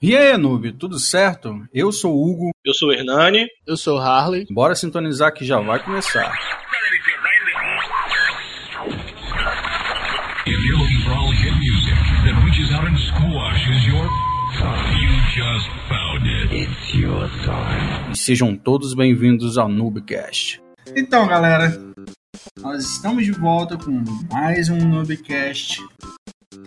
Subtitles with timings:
[0.00, 1.66] E aí, noob, tudo certo?
[1.74, 2.50] Eu sou o Hugo.
[2.64, 3.48] Eu sou o Hernani.
[3.66, 4.46] Eu sou o Harley.
[4.48, 6.32] Bora sintonizar que já vai começar.
[10.46, 14.08] If you're looking for all hit music that reaches out and squashes your.
[15.00, 16.54] You just found it.
[16.54, 18.12] It's your time.
[18.12, 20.62] E sejam todos bem-vindos ao Noobcast.
[20.96, 21.76] Então, galera,
[22.60, 25.82] nós estamos de volta com mais um Noobcast,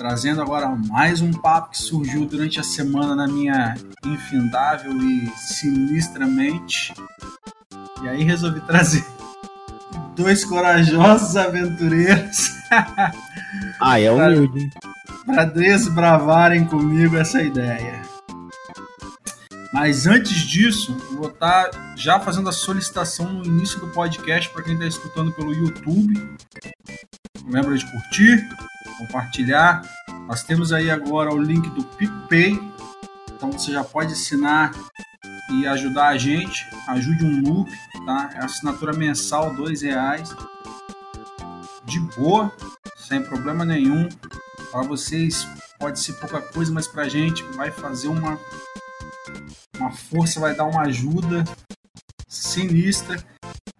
[0.02, 6.26] trazendo agora mais um papo que surgiu durante a semana na minha infindável e sinistra
[6.26, 6.92] mente.
[8.02, 9.06] E aí resolvi trazer
[10.18, 12.50] dois corajosos aventureiros
[13.80, 14.60] Ah, é humilde.
[14.62, 14.70] hein?
[15.24, 18.02] para desbravarem comigo essa ideia.
[19.74, 24.74] Mas antes disso, vou estar já fazendo a solicitação no início do podcast para quem
[24.74, 26.14] está escutando pelo YouTube.
[27.46, 28.50] Lembra de curtir,
[28.98, 29.82] compartilhar.
[30.28, 32.60] Nós temos aí agora o link do PicPay.
[33.32, 34.74] Então você já pode assinar
[35.50, 36.66] e ajudar a gente.
[36.88, 37.72] Ajude um noob,
[38.06, 38.30] tá?
[38.36, 40.36] É assinatura mensal, dois reais.
[41.86, 42.52] De boa,
[42.98, 44.10] sem problema nenhum.
[44.70, 45.48] Para vocês
[45.80, 48.38] pode ser pouca coisa, mas para a gente vai fazer uma
[49.82, 51.44] uma força, vai dar uma ajuda
[52.28, 53.22] sinistra.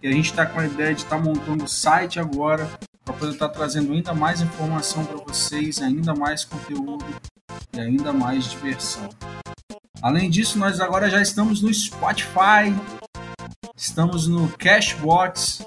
[0.02, 2.70] E a gente está com a ideia de estar montando o site agora
[3.06, 7.06] para poder estar trazendo ainda mais informação para vocês, ainda mais conteúdo
[7.74, 9.10] e ainda mais diversão.
[10.02, 12.74] Além disso, nós agora já estamos no Spotify,
[13.76, 15.66] estamos no Cashbox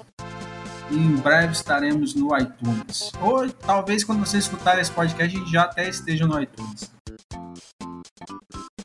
[0.91, 3.11] e em breve estaremos no iTunes.
[3.21, 6.91] Ou talvez quando você escutar esse podcast, a gente já até esteja no iTunes.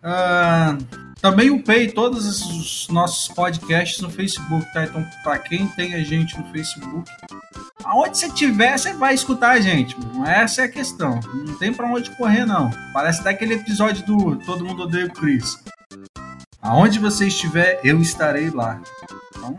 [0.02, 0.78] Ah,
[1.20, 4.84] também upei todos os nossos podcasts no Facebook, tá?
[4.84, 7.10] Então, para quem tem a gente no Facebook,
[7.84, 9.94] aonde você tiver, você vai escutar a gente.
[10.26, 11.20] Essa é a questão.
[11.46, 12.70] Não tem para onde correr, não.
[12.94, 15.62] Parece daquele episódio do Todo Mundo Odeia o Chris.
[16.62, 18.80] Aonde você estiver, eu estarei lá.
[19.36, 19.56] Então,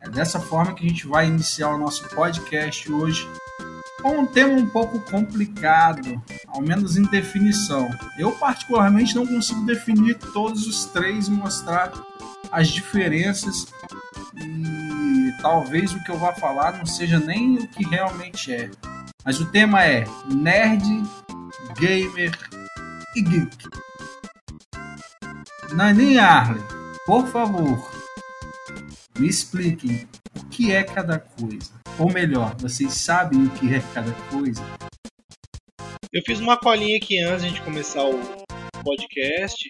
[0.00, 3.26] é dessa forma que a gente vai iniciar o nosso podcast hoje
[4.08, 7.90] com um tema um pouco complicado, ao menos em definição.
[8.16, 11.92] Eu, particularmente, não consigo definir todos os três e mostrar
[12.50, 13.66] as diferenças.
[14.34, 18.70] E talvez o que eu vá falar não seja nem o que realmente é.
[19.22, 20.86] Mas o tema é nerd,
[21.78, 22.32] gamer
[23.14, 23.68] e geek.
[25.74, 26.64] Nani Arley,
[27.04, 27.90] por favor,
[29.18, 31.87] me expliquem o que é cada coisa.
[31.98, 34.62] Ou melhor, vocês sabem o que é cada coisa?
[36.12, 38.20] Eu fiz uma colinha aqui antes de a gente começar o
[38.84, 39.68] podcast,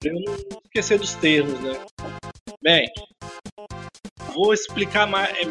[0.00, 0.34] pra eu não
[0.64, 1.80] esquecer dos termos, né?
[2.60, 2.86] Bem,
[4.34, 5.30] vou explicar mais.
[5.38, 5.44] é,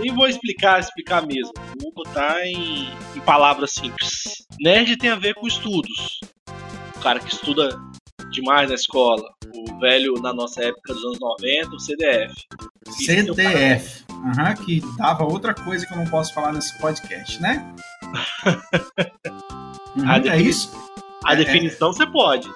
[0.00, 1.52] Nem vou explicar, explicar mesmo.
[1.80, 4.44] Vou botar em, em palavras simples.
[4.60, 6.20] Nerd tem a ver com estudos.
[6.96, 7.68] O cara que estuda
[8.36, 9.22] demais na escola.
[9.54, 12.34] O velho na nossa época dos anos 90, o CDF.
[12.90, 14.04] CDF.
[14.10, 17.64] Aham, que dava outra coisa que eu não posso falar nesse podcast, né?
[19.96, 20.70] Uhum, é isso?
[21.24, 22.46] A É, definição você pode.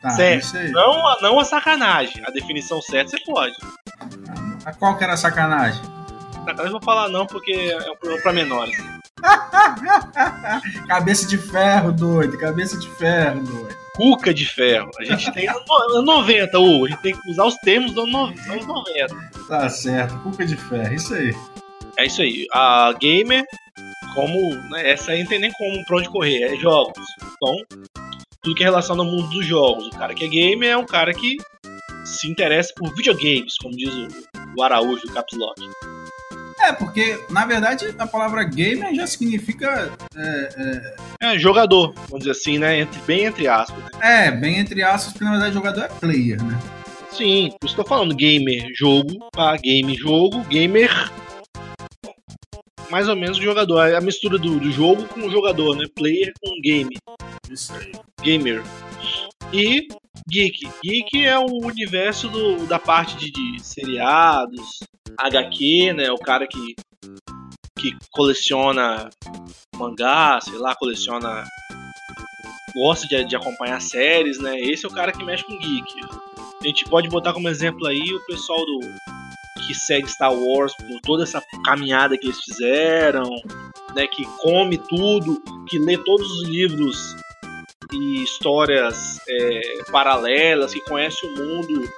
[0.00, 0.54] Tá, certo.
[0.72, 2.24] Não, a- não a sacanagem.
[2.24, 3.54] A definição certa você pode.
[4.64, 5.82] A qual que era a sacanagem?
[6.32, 8.74] Sacanagem eu vou falar não, porque é um programa pra menores.
[10.88, 12.38] Cabeça de ferro, doido.
[12.38, 13.76] Cabeça de ferro, doido.
[13.96, 14.90] Cuca de ferro.
[15.00, 16.86] A gente tem anos no- anos 90, Hugo.
[16.86, 19.14] A gente tem que usar os termos dos anos no- anos 90.
[19.48, 20.18] Tá certo.
[20.22, 20.94] Cuca de ferro.
[20.94, 21.34] Isso aí.
[21.98, 22.46] É isso aí.
[22.52, 23.44] A gamer,
[24.14, 24.54] como.
[24.70, 27.02] Né, essa aí não tem nem como pra onde correr, é jogos.
[27.22, 27.56] Então,
[28.42, 29.86] tudo que é relação ao mundo dos jogos.
[29.86, 31.36] O cara que é gamer é um cara que
[32.04, 34.08] se interessa por videogames, como diz o,
[34.58, 35.60] o Araújo do Caps Lock.
[36.66, 39.92] É, porque, na verdade, a palavra gamer já significa.
[40.16, 42.80] É, É jogador, vamos dizer assim, né?
[42.80, 43.82] Entre, bem entre aspas.
[43.84, 43.90] né?
[44.02, 46.58] é, é, bem entre aspas, porque na verdade jogador é player, né?
[47.12, 50.90] Sim, por isso que eu tô falando gamer, jogo, ah, game, jogo, gamer.
[52.90, 53.86] Mais ou menos jogador.
[53.86, 55.86] É a mistura do, do jogo com o jogador, né?
[55.94, 56.96] Player com game.
[57.48, 57.92] Isso aí.
[58.22, 58.62] Gamer.
[59.52, 59.88] E
[60.28, 60.68] geek.
[60.82, 64.80] Geek é o universo do, da parte de, de seriados,
[65.18, 66.10] HQ, né?
[66.10, 66.74] O cara que,
[67.78, 69.08] que coleciona
[69.76, 71.44] mangá, sei lá, coleciona.
[72.74, 74.58] gosta de, de acompanhar séries, né?
[74.60, 75.92] Esse é o cara que mexe com geek.
[76.62, 78.80] A gente pode botar como exemplo aí o pessoal do
[79.66, 83.28] que segue Star Wars por toda essa caminhada que eles fizeram,
[83.94, 87.16] né, que come tudo, que lê todos os livros
[87.92, 89.60] e histórias é,
[89.90, 91.88] paralelas, que conhece o mundo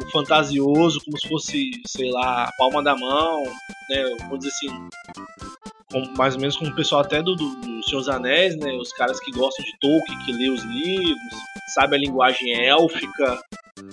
[0.00, 3.42] o fantasioso como se fosse, sei lá, a palma da mão,
[3.90, 4.88] né, vamos dizer assim,
[5.90, 7.68] com- mais ou menos como o pessoal até do, do-
[8.10, 8.72] Anéis, né?
[8.74, 11.32] Os caras que gostam de Tolkien, que lê os livros,
[11.74, 13.40] sabe a linguagem élfica,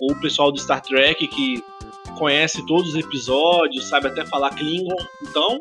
[0.01, 1.63] ou o pessoal do Star Trek que
[2.17, 4.95] conhece todos os episódios, sabe até falar Klingon.
[5.23, 5.59] Então,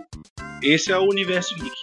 [0.63, 1.75] esse é o universo geek.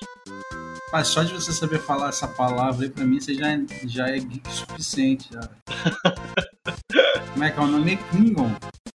[0.91, 4.09] Mas só de você saber falar essa palavra aí, pra mim, você já é, já
[4.09, 5.29] é geek o suficiente.
[5.31, 5.49] Já.
[7.31, 7.97] Como é que é o nome?
[8.11, 8.51] Klingon.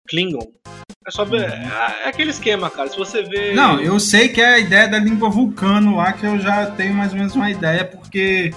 [0.08, 0.52] Klingon.
[1.06, 1.50] É só ver.
[1.50, 2.88] É, é aquele esquema, cara.
[2.90, 3.54] Se você vê.
[3.54, 6.94] Não, eu sei que é a ideia da língua vulcano lá, que eu já tenho
[6.94, 8.52] mais ou menos uma ideia, porque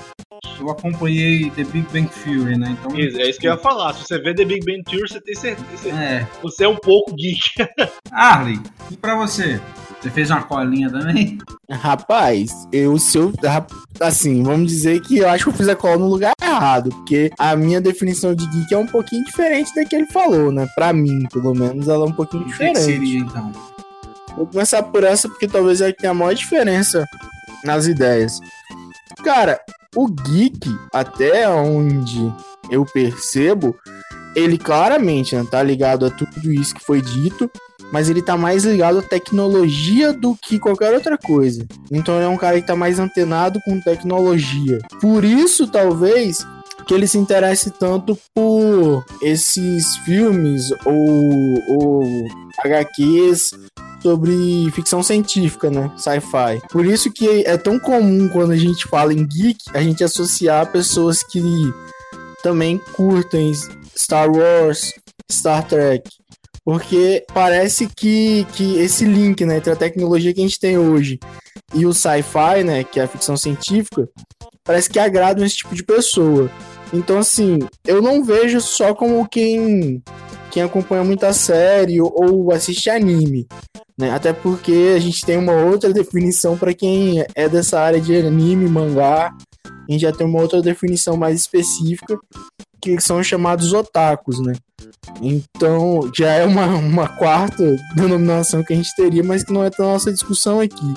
[0.60, 2.76] eu acompanhei The Big Bang Theory, né?
[2.80, 3.94] Então, Isso, É isso que eu ia falar.
[3.94, 5.90] Se você vê The Big Bang Theory, você tem certeza.
[5.90, 6.28] É.
[6.42, 7.40] Você é um pouco geek.
[8.12, 8.60] Arley,
[8.92, 9.60] e pra você?
[10.02, 11.38] Você fez uma colinha também?
[11.70, 13.34] Rapaz, eu se eu.
[14.00, 17.30] Assim, vamos dizer que eu acho que eu fiz a cola no lugar errado, porque
[17.38, 20.68] a minha definição de geek é um pouquinho diferente da que ele falou, né?
[20.74, 22.80] Pra mim, pelo menos, ela é um pouquinho O que, que diferente.
[22.80, 23.52] seria então?
[24.38, 27.06] Vou começar por essa porque talvez é que tem a maior diferença
[27.66, 28.40] nas ideias.
[29.22, 29.60] Cara,
[29.96, 32.32] o geek, até onde
[32.70, 33.76] eu percebo,
[34.36, 37.50] ele claramente né, tá ligado a tudo isso que foi dito,
[37.92, 41.66] mas ele tá mais ligado à tecnologia do que qualquer outra coisa.
[41.92, 44.78] Então ele é um cara que tá mais antenado com tecnologia.
[45.02, 46.46] Por isso, talvez,
[46.86, 52.04] que ele se interesse tanto por esses filmes ou, ou
[52.64, 53.54] HQs
[54.02, 55.92] sobre ficção científica, né?
[55.98, 56.62] Sci-fi.
[56.70, 60.72] Por isso que é tão comum quando a gente fala em geek, a gente associar
[60.72, 61.42] pessoas que
[62.42, 63.52] também curtem
[63.96, 64.94] Star Wars,
[65.32, 66.10] Star Trek.
[66.64, 71.20] Porque parece que, que esse link né, entre a tecnologia que a gente tem hoje
[71.74, 74.08] e o sci-fi, né, que é a ficção científica,
[74.64, 76.50] parece que agradam esse tipo de pessoa.
[76.94, 80.02] Então, assim, eu não vejo só como quem,
[80.52, 83.48] quem acompanha muita série ou, ou assiste anime
[84.00, 84.12] né?
[84.12, 88.70] Até porque a gente tem uma outra definição para quem é dessa área de anime,
[88.70, 89.36] mangá.
[89.66, 92.18] A gente já tem uma outra definição mais específica,
[92.82, 94.54] que são os chamados otakus, né?
[95.22, 99.70] Então, já é uma, uma quarta denominação que a gente teria, mas que não é
[99.70, 100.94] da nossa discussão aqui.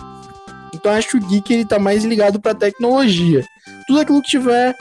[0.72, 3.44] Então, acho que o geek ele tá mais ligado para tecnologia.
[3.88, 4.76] Tudo aquilo que tiver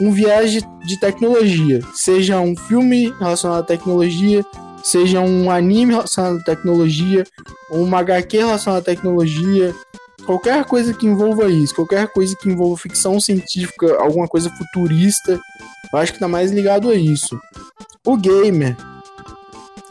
[0.00, 4.44] um viés de, de tecnologia, seja um filme relacionado à tecnologia,
[4.84, 7.24] seja um anime relacionado à tecnologia,
[7.70, 9.74] uma HQ relacionada à tecnologia,
[10.26, 15.40] qualquer coisa que envolva isso, qualquer coisa que envolva ficção científica, alguma coisa futurista,
[15.92, 17.40] eu acho que tá mais ligado a isso.
[18.06, 18.76] O gamer,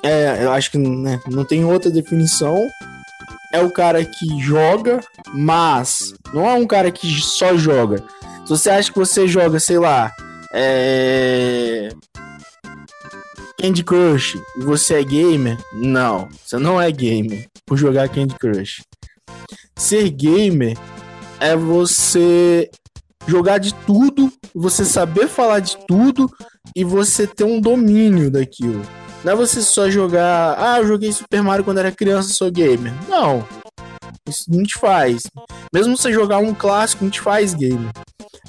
[0.03, 2.55] é, eu acho que né, não tem outra definição,
[3.51, 4.99] é o cara que joga,
[5.33, 8.03] mas não é um cara que só joga.
[8.43, 10.11] Se você acha que você joga, sei lá,
[10.53, 11.89] é...
[13.63, 18.83] Candy Crush e você é gamer, não, você não é gamer por jogar Candy Crush.
[19.77, 20.77] Ser gamer
[21.39, 22.69] é você
[23.25, 26.29] jogar de tudo, você saber falar de tudo
[26.75, 28.81] e você ter um domínio daquilo.
[29.23, 32.91] Não é você só jogar, ah, eu joguei Super Mario quando era criança, sou gamer.
[33.07, 33.47] Não.
[34.27, 35.23] Isso não te faz.
[35.73, 37.91] Mesmo você jogar um clássico, não te faz gamer.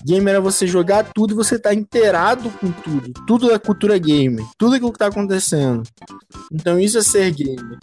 [0.06, 3.12] Gamer é você jogar tudo e você tá inteirado com tudo.
[3.26, 4.44] Tudo é cultura gamer.
[4.58, 5.82] Tudo aquilo que tá acontecendo.
[6.52, 7.78] Então isso é ser gamer.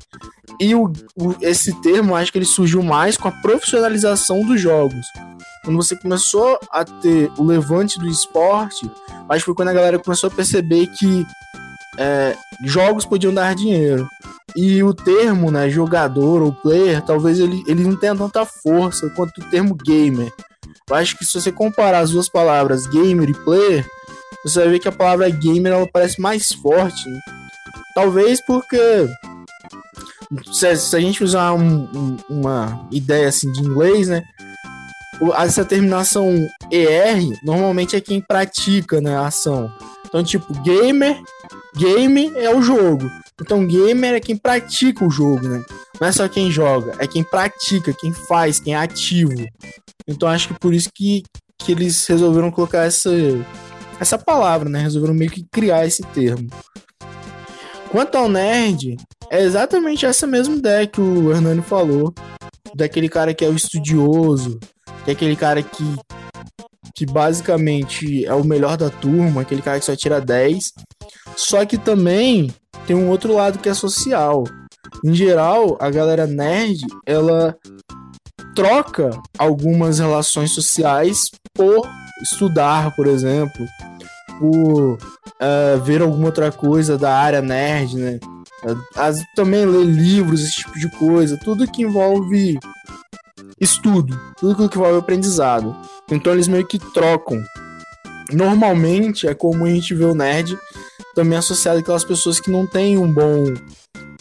[0.59, 5.05] E o, o- esse termo, acho que ele surgiu mais com a profissionalização dos jogos.
[5.63, 8.89] Quando você começou a ter o levante do esporte,
[9.29, 11.25] acho que foi quando a galera começou a perceber que
[11.99, 14.07] é, jogos podiam dar dinheiro.
[14.55, 19.39] E o termo, né, jogador ou player, talvez ele, ele não tenha tanta força quanto
[19.39, 20.31] o termo gamer.
[20.91, 23.85] Eu acho que se você comparar as duas palavras, gamer e player,
[24.43, 27.09] você vai ver que a palavra gamer ela parece mais forte.
[27.09, 27.19] né?
[27.95, 29.07] Talvez porque
[30.51, 34.21] se, a gente usar um- um- uma ideia assim de inglês, né?
[35.37, 39.71] Essa terminação ER normalmente é quem pratica né, a ação.
[40.05, 41.21] Então, tipo, gamer,
[41.75, 43.09] game é o jogo.
[43.39, 45.63] Então, gamer é quem pratica o jogo, né?
[46.01, 49.35] Não é só quem joga, é quem pratica, quem faz, quem é ativo.
[50.07, 51.21] Então, acho que por isso que,
[51.59, 53.11] que eles resolveram colocar essa,
[53.99, 54.81] essa palavra, né?
[54.81, 56.49] Resolveram meio que criar esse termo.
[57.91, 58.97] Quanto ao nerd,
[59.29, 62.11] é exatamente essa mesma ideia que o Hernani falou.
[62.73, 64.59] Daquele cara que é o estudioso,
[65.05, 65.83] que é aquele cara que,
[66.95, 70.73] que basicamente é o melhor da turma, aquele cara que só tira 10.
[71.35, 72.51] Só que também
[72.87, 74.45] tem um outro lado que é social.
[75.03, 77.57] Em geral, a galera nerd, ela
[78.55, 81.87] troca algumas relações sociais por
[82.21, 83.65] estudar, por exemplo,
[84.39, 84.97] por
[85.39, 88.19] eh, ver alguma outra coisa da área nerd, né?
[88.95, 92.59] As, também ler livros, esse tipo de coisa, tudo que envolve
[93.59, 95.75] estudo, tudo que envolve aprendizado.
[96.11, 97.43] Então eles meio que trocam.
[98.31, 100.57] Normalmente é comum a gente ver o nerd
[101.15, 103.53] também associado àquelas pessoas que não têm um bom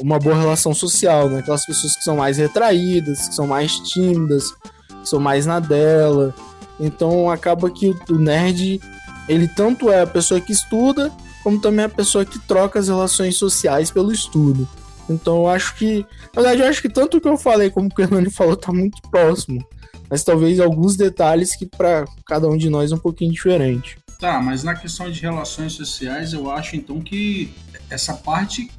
[0.00, 1.40] uma boa relação social, né?
[1.40, 6.34] Aquelas pessoas que são mais retraídas, que são mais tímidas, que são mais na dela.
[6.78, 8.80] Então acaba que o nerd,
[9.28, 12.88] ele tanto é a pessoa que estuda, como também é a pessoa que troca as
[12.88, 14.68] relações sociais pelo estudo.
[15.08, 17.88] Então eu acho que, na verdade, eu acho que tanto o que eu falei como
[17.88, 19.64] o que o Hernani falou tá muito próximo.
[20.08, 23.98] Mas talvez alguns detalhes que para cada um de nós é um pouquinho diferente.
[24.18, 27.54] Tá, mas na questão de relações sociais, eu acho então que
[27.88, 28.70] essa parte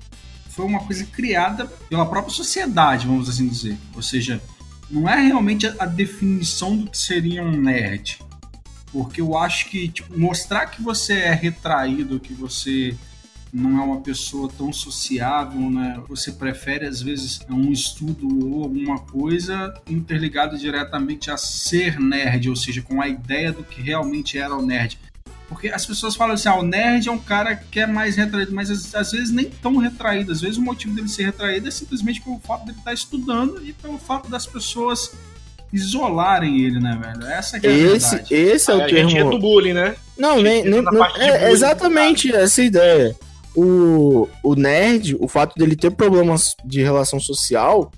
[0.51, 3.77] foi uma coisa criada pela própria sociedade, vamos assim dizer.
[3.95, 4.41] Ou seja,
[4.89, 8.19] não é realmente a definição do que seria um nerd.
[8.91, 12.95] Porque eu acho que tipo, mostrar que você é retraído, que você
[13.53, 16.01] não é uma pessoa tão sociável, né?
[16.07, 22.55] Você prefere às vezes um estudo ou alguma coisa interligado diretamente a ser nerd, ou
[22.55, 24.97] seja, com a ideia do que realmente era o nerd.
[25.51, 28.53] Porque as pessoas falam assim, ah, o nerd é um cara que é mais retraído,
[28.53, 30.31] mas às, às, vezes nem tão retraído.
[30.31, 33.73] Às vezes o motivo dele ser retraído é simplesmente pelo fato dele estar estudando e
[33.73, 35.11] pelo fato das pessoas
[35.73, 37.29] isolarem ele, né, velho?
[37.29, 38.33] Essa é a esse, verdade.
[38.33, 39.09] Esse é o a termo.
[39.09, 39.95] gente é do bullying, né?
[40.17, 43.13] Não, nem, nem, não é exatamente essa ideia.
[43.53, 47.91] O, o nerd, o fato dele ter problemas de relação social,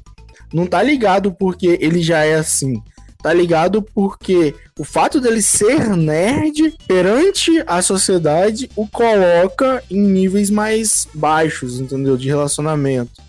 [0.51, 2.81] não tá ligado porque ele já é assim
[3.23, 3.81] tá ligado?
[3.81, 11.79] Porque o fato dele ser nerd perante a sociedade o coloca em níveis mais baixos,
[11.79, 12.17] entendeu?
[12.17, 13.23] De relacionamento.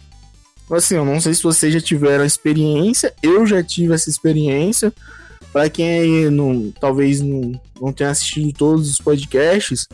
[0.68, 4.92] Assim, eu não sei se vocês já tiveram experiência, eu já tive essa experiência.
[5.52, 9.86] Para quem aí não, talvez não, não tenha assistido todos os podcasts,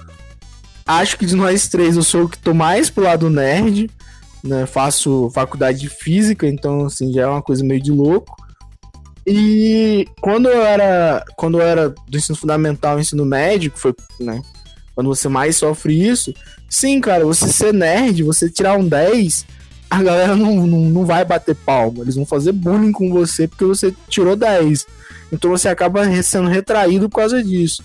[0.87, 3.90] acho que de nós três eu sou o que tô mais pro lado nerd,
[4.42, 4.64] né?
[4.64, 8.39] Faço faculdade de física, então assim, já é uma coisa meio de louco.
[9.32, 14.42] E quando eu era, quando eu era do ensino fundamental, ensino médio, foi, né,
[14.92, 16.34] quando você mais sofre isso,
[16.68, 19.46] sim, cara, você ser nerd, você tirar um 10,
[19.88, 23.64] a galera não, não, não vai bater palma, eles vão fazer bullying com você porque
[23.64, 24.84] você tirou 10.
[25.30, 27.84] Então você acaba sendo retraído por causa disso.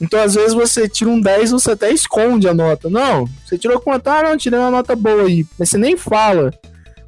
[0.00, 2.88] Então, às vezes, você tira um 10 você até esconde a nota.
[2.88, 4.08] Não, você tirou quanto?
[4.08, 5.46] Ah, não, tirei uma nota boa aí.
[5.58, 6.52] Mas você nem fala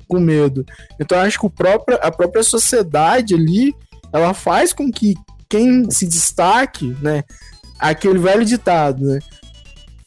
[0.08, 0.64] com medo.
[0.98, 3.74] Então acho que o próprio, a própria sociedade ali,
[4.12, 5.14] ela faz com que
[5.48, 7.22] quem se destaque, né?
[7.78, 9.18] Aquele velho ditado, né?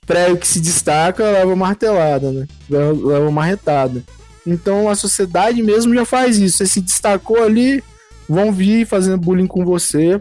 [0.05, 2.47] Prédio que se destaca leva martelada, né?
[2.69, 4.03] Leva marretada.
[4.45, 6.57] Então a sociedade mesmo já faz isso.
[6.57, 7.83] Você se destacou ali,
[8.27, 10.19] vão vir fazendo bullying com você.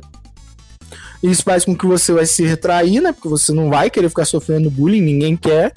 [1.23, 3.13] Isso faz com que você vai se retrair, né?
[3.13, 5.73] Porque você não vai querer ficar sofrendo bullying, ninguém quer.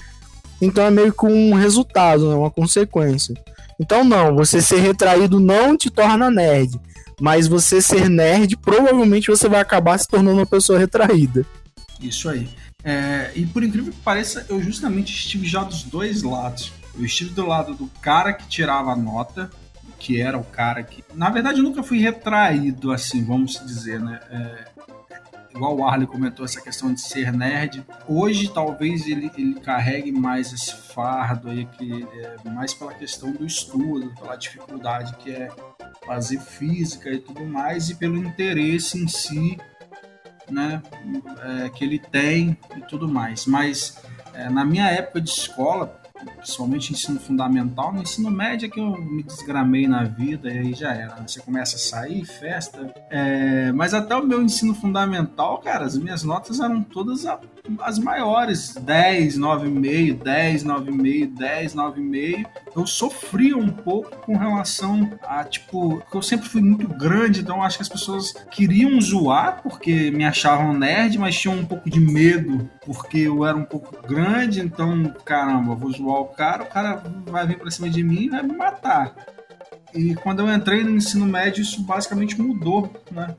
[0.60, 2.34] Então é meio que um resultado, né?
[2.34, 3.34] Uma consequência.
[3.80, 6.80] Então, não, você ser retraído não te torna nerd.
[7.20, 11.46] Mas você ser nerd, provavelmente você vai acabar se tornando uma pessoa retraída.
[12.00, 12.48] Isso aí.
[12.82, 16.72] É, e por incrível que pareça, eu justamente estive já dos dois lados.
[16.96, 19.50] Eu estive do lado do cara que tirava a nota,
[19.98, 21.02] que era o cara que.
[21.14, 24.20] Na verdade, eu nunca fui retraído, assim, vamos dizer, né?
[24.30, 24.68] É,
[25.54, 30.52] igual o Arley comentou essa questão de ser nerd, hoje talvez ele, ele carregue mais
[30.52, 32.06] esse fardo aí, que
[32.44, 35.48] é mais pela questão do estudo, pela dificuldade que é
[36.04, 39.58] fazer física e tudo mais, e pelo interesse em si,
[40.50, 40.82] né,
[41.42, 43.46] é, que ele tem e tudo mais.
[43.46, 43.96] Mas
[44.34, 48.96] é, na minha época de escola, principalmente ensino fundamental, no ensino médio é que eu
[48.96, 51.16] me desgramei na vida e aí já era.
[51.16, 51.24] Né?
[51.26, 52.92] Você começa a sair, festa.
[53.10, 57.38] É, mas até o meu ensino fundamental, cara, as minhas notas eram todas a,
[57.80, 62.46] as maiores: 10, 9,5, 10, 9,5, 10, 9,5.
[62.76, 67.78] Eu sofria um pouco com relação a, tipo, eu sempre fui muito grande, então acho
[67.78, 72.68] que as pessoas queriam zoar porque me achavam nerd, mas tinham um pouco de medo
[72.84, 77.46] porque eu era um pouco grande, então, caramba, vou zoar o cara, o cara vai
[77.46, 79.14] vir pra cima de mim e vai me matar.
[79.94, 83.34] E quando eu entrei no ensino médio, isso basicamente mudou, né?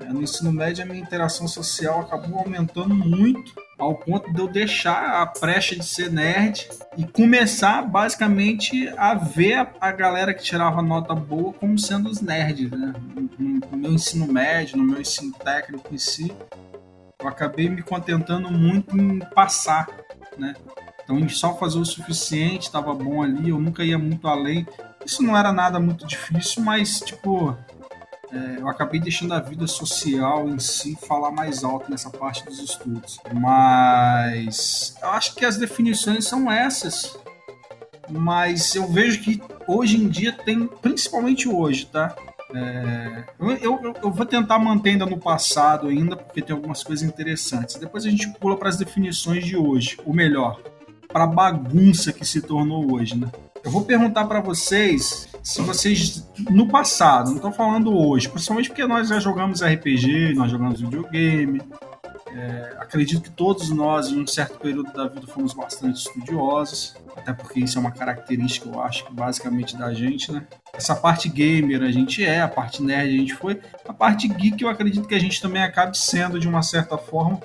[0.00, 4.48] É, no ensino médio, a minha interação social acabou aumentando muito, ao ponto de eu
[4.48, 10.82] deixar a brecha de ser nerd e começar basicamente a ver a, galera que tirava
[10.82, 12.92] nota boa como sendo os nerds, né?
[13.70, 16.32] No meu ensino médio, no meu ensino técnico em si,
[17.20, 19.88] eu acabei me contentando muito em passar,
[20.36, 20.54] né?
[21.04, 24.66] Então, em só fazer o suficiente, estava bom ali, eu nunca ia muito além.
[25.04, 27.56] Isso não era nada muito difícil, mas, tipo,
[28.34, 32.58] é, eu acabei deixando a vida social em si falar mais alto nessa parte dos
[32.58, 33.20] estudos.
[33.32, 37.16] Mas eu acho que as definições são essas.
[38.10, 42.14] Mas eu vejo que hoje em dia tem, principalmente hoje, tá?
[42.52, 47.08] É, eu, eu, eu, vou tentar manter ainda no passado ainda, porque tem algumas coisas
[47.08, 47.76] interessantes.
[47.76, 50.60] Depois a gente pula para as definições de hoje, ou melhor,
[51.08, 53.30] para a bagunça que se tornou hoje, né?
[53.64, 58.86] Eu vou perguntar para vocês se vocês no passado, não estou falando hoje, principalmente porque
[58.86, 61.60] nós já jogamos RPG, nós jogamos videogame,
[62.34, 67.32] é, acredito que todos nós, em um certo período da vida, fomos bastante estudiosos, até
[67.32, 70.44] porque isso é uma característica, eu acho, basicamente da gente, né?
[70.72, 74.62] Essa parte gamer a gente é, a parte nerd a gente foi, a parte geek
[74.62, 77.40] eu acredito que a gente também acabe sendo de uma certa forma,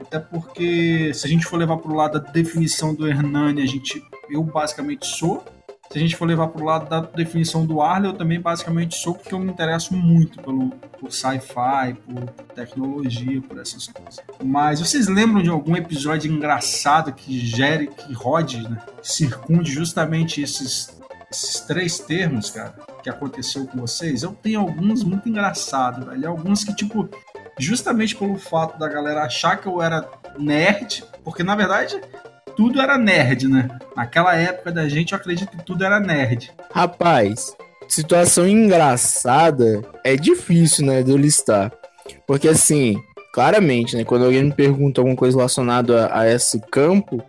[0.00, 3.66] até porque se a gente for levar para o lado da definição do Hernani, a
[3.66, 5.44] gente, eu basicamente sou,
[5.90, 8.96] se a gente for levar para o lado da definição do Arley, eu também basicamente
[8.96, 14.20] sou porque eu me interesso muito pelo, por sci-fi, por tecnologia, por essas coisas.
[14.42, 18.82] Mas vocês lembram de algum episódio engraçado que gere, que rode, né?
[19.02, 20.98] circunde justamente esses,
[21.30, 24.22] esses três termos, cara, que aconteceu com vocês?
[24.22, 26.28] Eu tenho alguns muito engraçados, velho.
[26.28, 27.08] Alguns que, tipo,
[27.58, 32.00] justamente pelo fato da galera achar que eu era nerd, porque na verdade
[32.56, 33.68] tudo era nerd, né?
[33.96, 36.52] Naquela época da gente, eu acredito que tudo era nerd.
[36.72, 37.54] Rapaz,
[37.88, 41.72] situação engraçada é difícil, né, de eu listar.
[42.26, 42.96] Porque assim,
[43.32, 47.22] claramente, né, quando alguém me pergunta alguma coisa relacionada a, a esse campo,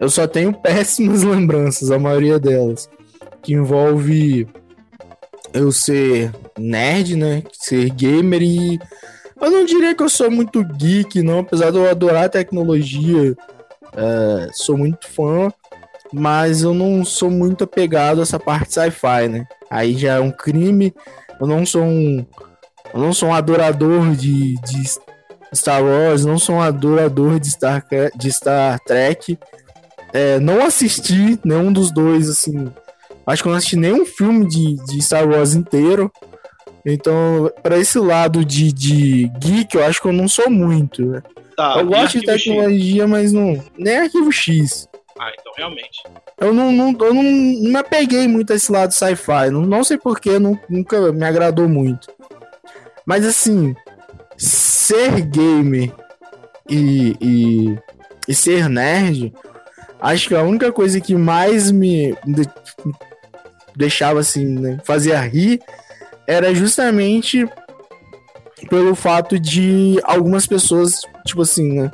[0.00, 2.88] eu só tenho péssimas lembranças, a maioria delas,
[3.42, 4.48] que envolve
[5.52, 8.80] eu ser nerd, né, ser gamer e
[9.40, 13.36] eu não diria que eu sou muito geek, não, apesar de eu adorar tecnologia,
[13.96, 15.52] é, sou muito fã,
[16.12, 19.46] mas eu não sou muito apegado a essa parte sci-fi, né?
[19.70, 20.94] Aí já é um crime.
[21.40, 22.24] Eu não sou um,
[22.92, 24.90] eu não sou um adorador de, de
[25.54, 27.84] Star Wars, não sou um adorador de Star,
[28.14, 29.38] de Star Trek.
[30.12, 32.70] É, não assisti nenhum dos dois, assim.
[33.26, 36.12] Acho que eu não assisti nenhum filme de, de Star Wars inteiro.
[36.84, 41.22] Então, para esse lado de, de geek, eu acho que eu não sou muito, né?
[41.56, 43.10] Tá, eu gosto de tecnologia, X?
[43.10, 43.62] mas não.
[43.76, 44.88] Nem arquivo X.
[45.18, 46.02] Ah, então realmente.
[46.40, 49.50] Eu não, não, eu não, não me apeguei muito a esse lado sci-fi.
[49.50, 52.08] Não, não sei porquê, nunca me agradou muito.
[53.04, 53.74] Mas assim,
[54.36, 55.92] ser gamer
[56.68, 57.78] e, e,
[58.26, 59.32] e, ser nerd,
[60.00, 62.16] acho que a única coisa que mais me
[63.76, 65.60] deixava assim, né, fazia rir,
[66.26, 67.48] era justamente
[68.68, 71.90] pelo fato de algumas pessoas, tipo assim, né?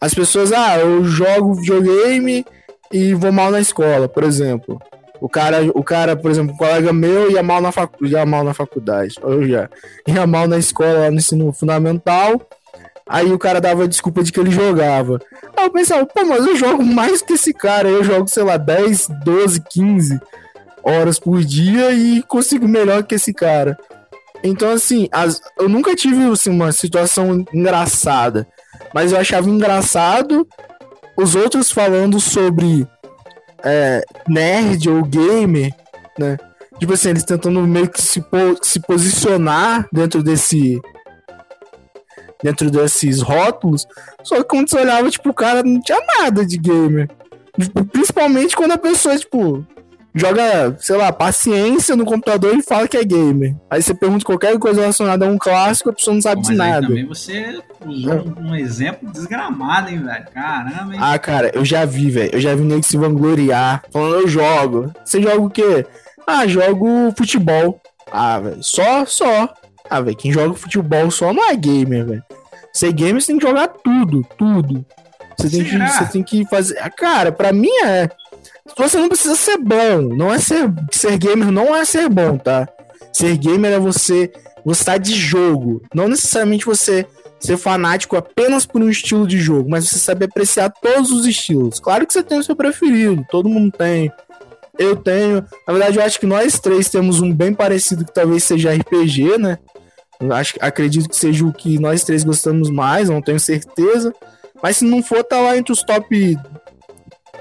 [0.00, 2.44] As pessoas, ah, eu jogo videogame
[2.92, 4.80] e vou mal na escola, por exemplo.
[5.20, 8.44] O cara, o cara, por exemplo, um colega meu ia mal na, facu ia mal
[8.44, 9.14] na faculdade.
[9.22, 9.70] Eu já
[10.06, 12.40] ia mal na escola, no ensino fundamental.
[13.08, 15.20] Aí o cara dava desculpa de que ele jogava.
[15.56, 17.88] Aí eu pensava, pô, mas eu jogo mais que esse cara.
[17.88, 20.20] Eu jogo, sei lá, 10, 12, 15
[20.82, 23.78] horas por dia e consigo melhor que esse cara.
[24.44, 28.46] Então, assim, as, eu nunca tive assim, uma situação engraçada,
[28.92, 30.46] mas eu achava engraçado
[31.16, 32.86] os outros falando sobre
[33.64, 35.74] é, nerd ou gamer,
[36.18, 36.36] né?
[36.78, 40.78] Tipo assim, eles tentando meio que se, po se posicionar dentro desse.
[42.42, 43.86] dentro desses rótulos.
[44.22, 47.08] Só que quando você olhava, tipo, o cara não tinha nada de gamer.
[47.58, 49.64] Tipo, principalmente quando a pessoa, tipo,
[50.14, 53.56] joga, sei lá, paciência no computador e fala que é gamer.
[53.68, 56.56] Aí você pergunta qualquer coisa relacionada a um clássico, a pessoa não sabe Pô, de
[56.56, 56.86] nada.
[56.86, 60.24] também você usou um, exemplo desgramado, hein, velho?
[60.32, 61.00] Caramba, hein?
[61.02, 62.30] Ah, cara, eu já vi, velho.
[62.32, 64.92] Eu já vi nego se vangloriar, falando, eu jogo.
[65.04, 65.84] Você joga o quê?
[66.26, 67.80] Ah, jogo futebol.
[68.12, 69.52] Ah, velho, só, só.
[69.90, 72.22] Ah, velho, quem joga futebol só não é gamer, velho.
[72.72, 74.84] Ser gamer você tem que jogar tudo, tudo.
[75.36, 76.74] Você tem, que, você tem que fazer.
[76.96, 78.08] Cara, pra mim é.
[78.76, 80.00] Você não precisa ser bom.
[80.16, 82.68] Não é ser, ser gamer não é ser bom, tá?
[83.12, 84.32] Ser gamer é você
[84.64, 85.82] gostar de jogo.
[85.94, 87.06] Não necessariamente você
[87.38, 91.78] ser fanático apenas por um estilo de jogo, mas você saber apreciar todos os estilos.
[91.78, 94.10] Claro que você tem o seu preferido, todo mundo tem.
[94.78, 95.44] Eu tenho.
[95.66, 99.38] Na verdade, eu acho que nós três temos um bem parecido que talvez seja RPG,
[99.38, 99.58] né?
[100.32, 104.12] Acho, acredito que seja o que nós três gostamos mais, não tenho certeza.
[104.62, 106.38] Mas se não for, tá lá entre os top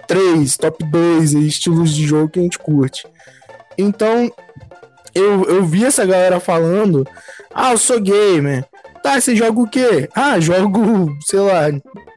[0.07, 3.05] 3, top 2 estilos de jogo que a gente curte.
[3.77, 4.31] Então,
[5.13, 7.07] eu, eu vi essa galera falando:
[7.53, 8.65] Ah, eu sou gamer.
[9.03, 10.07] Tá, você joga o quê?
[10.15, 11.63] Ah, jogo, sei lá,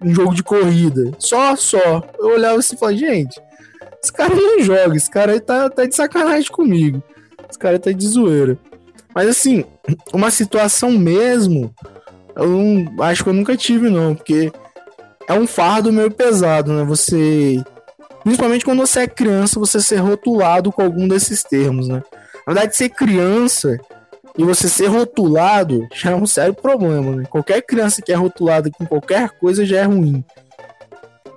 [0.01, 1.11] um jogo de corrida.
[1.19, 2.01] Só, só.
[2.17, 3.41] Eu olhava assim e falava, gente,
[4.01, 7.03] esse cara não joga, esse cara aí tá, tá de sacanagem comigo.
[7.51, 8.57] Esse cara tá de zoeira.
[9.13, 9.65] Mas assim,
[10.13, 11.75] uma situação mesmo,
[12.37, 14.53] eu não, acho que eu nunca tive, não, porque
[15.27, 16.85] é um fardo meio pesado, né?
[16.85, 17.65] Você
[18.27, 22.03] Principalmente quando você é criança, você ser rotulado com algum desses termos, né?
[22.45, 23.79] Na verdade, ser criança
[24.37, 27.25] e você ser rotulado já é um sério problema, né?
[27.31, 30.25] Qualquer criança que é rotulada com qualquer coisa já é ruim.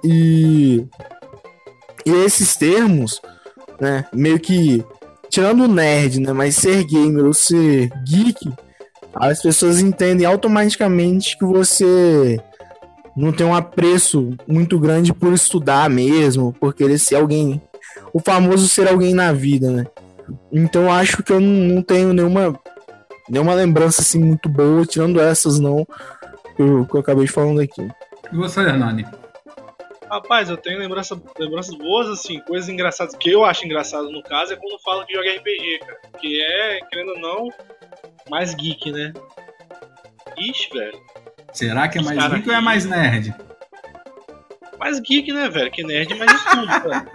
[0.04, 0.84] E,
[2.04, 3.22] e esses termos,
[3.80, 4.84] né, meio que
[5.30, 8.52] tirando o nerd, né, mas ser gamer ou ser geek,
[9.14, 12.42] as pessoas entendem automaticamente que você
[13.16, 17.62] não tem um apreço muito grande por estudar mesmo, por querer ser alguém,
[18.14, 19.88] o famoso ser alguém na vida, né?
[20.52, 22.60] Então acho que eu não, não tenho nenhuma
[23.30, 25.86] nenhuma lembrança assim muito boa, tirando essas não
[26.56, 27.88] que eu, que eu acabei de falando aqui.
[28.32, 29.06] E você, Hernani?
[30.10, 33.16] Rapaz, eu tenho lembrança, lembranças boas, assim, coisas engraçadas.
[33.16, 36.00] que eu acho engraçado no caso é quando fala que joga RPG, cara.
[36.20, 37.50] Que é, querendo ou não,
[38.30, 39.14] mais geek, né?
[40.36, 41.00] Ixi, velho.
[41.54, 43.34] Será que é mais cara geek ou é mais nerd?
[44.80, 45.72] Mais geek, né, velho?
[45.72, 47.06] Que nerd, mais estudo, velho.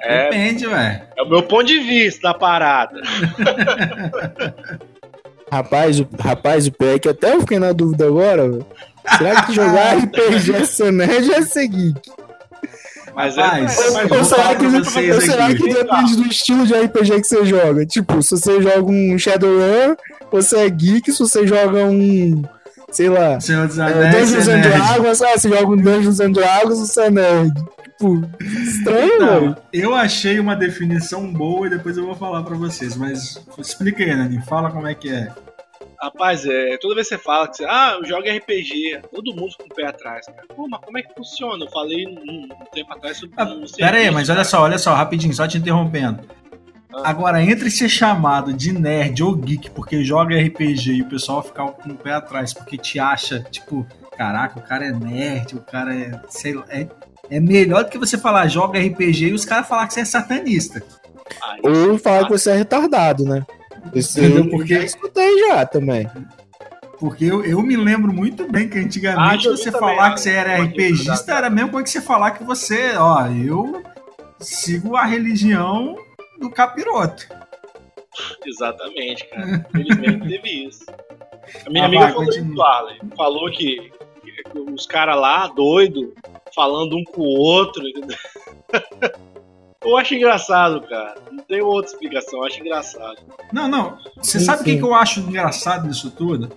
[0.00, 1.02] É, Depende, velho.
[1.16, 3.00] é o meu ponto de vista da parada.
[5.50, 8.66] Rapaz, o, rapaz, o pior é que até eu fiquei na dúvida agora, velho.
[9.16, 12.10] Será que jogar RPG é ser nerd ou é ser geek?
[13.14, 13.90] Mas Rapaz, é.
[13.92, 17.86] mas Ou será que, ou será que depende do estilo de RPG que você joga?
[17.86, 19.96] Tipo, se você joga um Shadowrun,
[20.30, 22.42] você é geek, se você joga um.
[22.90, 23.38] Sei lá.
[23.40, 24.60] Senhor dos É, Anéis, Dungeons é and.
[24.60, 27.52] Dragons, ah, você joga um Dungeons and Dragons, você é nerd.
[27.82, 29.18] Tipo, estranho.
[29.20, 34.02] Não, eu achei uma definição boa e depois eu vou falar pra vocês, mas explica
[34.02, 35.28] aí, Nani, fala como é que é.
[36.00, 39.50] Rapaz, é, toda vez que você fala que você, ah, eu jogo RPG, todo mundo
[39.52, 40.42] fica com o pé atrás, cara.
[40.54, 41.64] Pô, mas como é que funciona?
[41.64, 42.10] Eu falei um,
[42.44, 45.48] um tempo atrás sobre Ah, um Pera aí, mas olha só, olha só, rapidinho, só
[45.48, 46.20] te interrompendo.
[46.96, 47.10] Ah.
[47.10, 51.66] Agora, entre ser chamado de nerd ou geek porque joga RPG e o pessoal ficar
[51.66, 55.94] com o pé atrás porque te acha, tipo, caraca, o cara é nerd, o cara
[55.94, 56.86] é, sei lá, é,
[57.30, 60.04] é melhor do que você falar joga RPG e os caras falar que você é
[60.04, 60.82] satanista.
[61.62, 63.44] Ou falar que você é retardado, né?
[63.94, 64.44] Isso Entendeu?
[64.44, 66.08] eu Porque- já escutei já também.
[66.98, 70.10] Porque eu, eu me lembro muito bem que Ah, antigamente eu vi você falar ah,
[70.14, 73.82] que você era RPGista era a mesma coisa que você falar que você, ó, eu
[74.40, 75.94] sigo a religião
[76.38, 77.26] do capiroto.
[78.44, 79.66] Exatamente, cara.
[79.74, 80.86] Infelizmente teve isso.
[81.66, 82.52] A minha Ah, amiga vai, falou continua.
[82.52, 82.98] isso, Arlen.
[83.16, 83.92] Falou que,
[84.52, 86.14] que os caras lá, doido,
[86.54, 87.82] falando um com o outro.
[89.84, 91.14] Eu acho engraçado, cara.
[91.30, 93.18] Não tem outra explicação, eu acho engraçado.
[93.52, 93.96] Não, não.
[94.16, 96.50] Você Sim, sabe o que, que eu acho engraçado nisso tudo?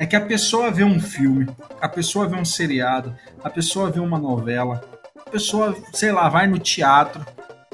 [0.00, 1.46] É que a pessoa vê um filme,
[1.80, 4.82] a pessoa vê um seriado, a pessoa vê uma novela,
[5.24, 7.24] a pessoa, sei lá, vai no teatro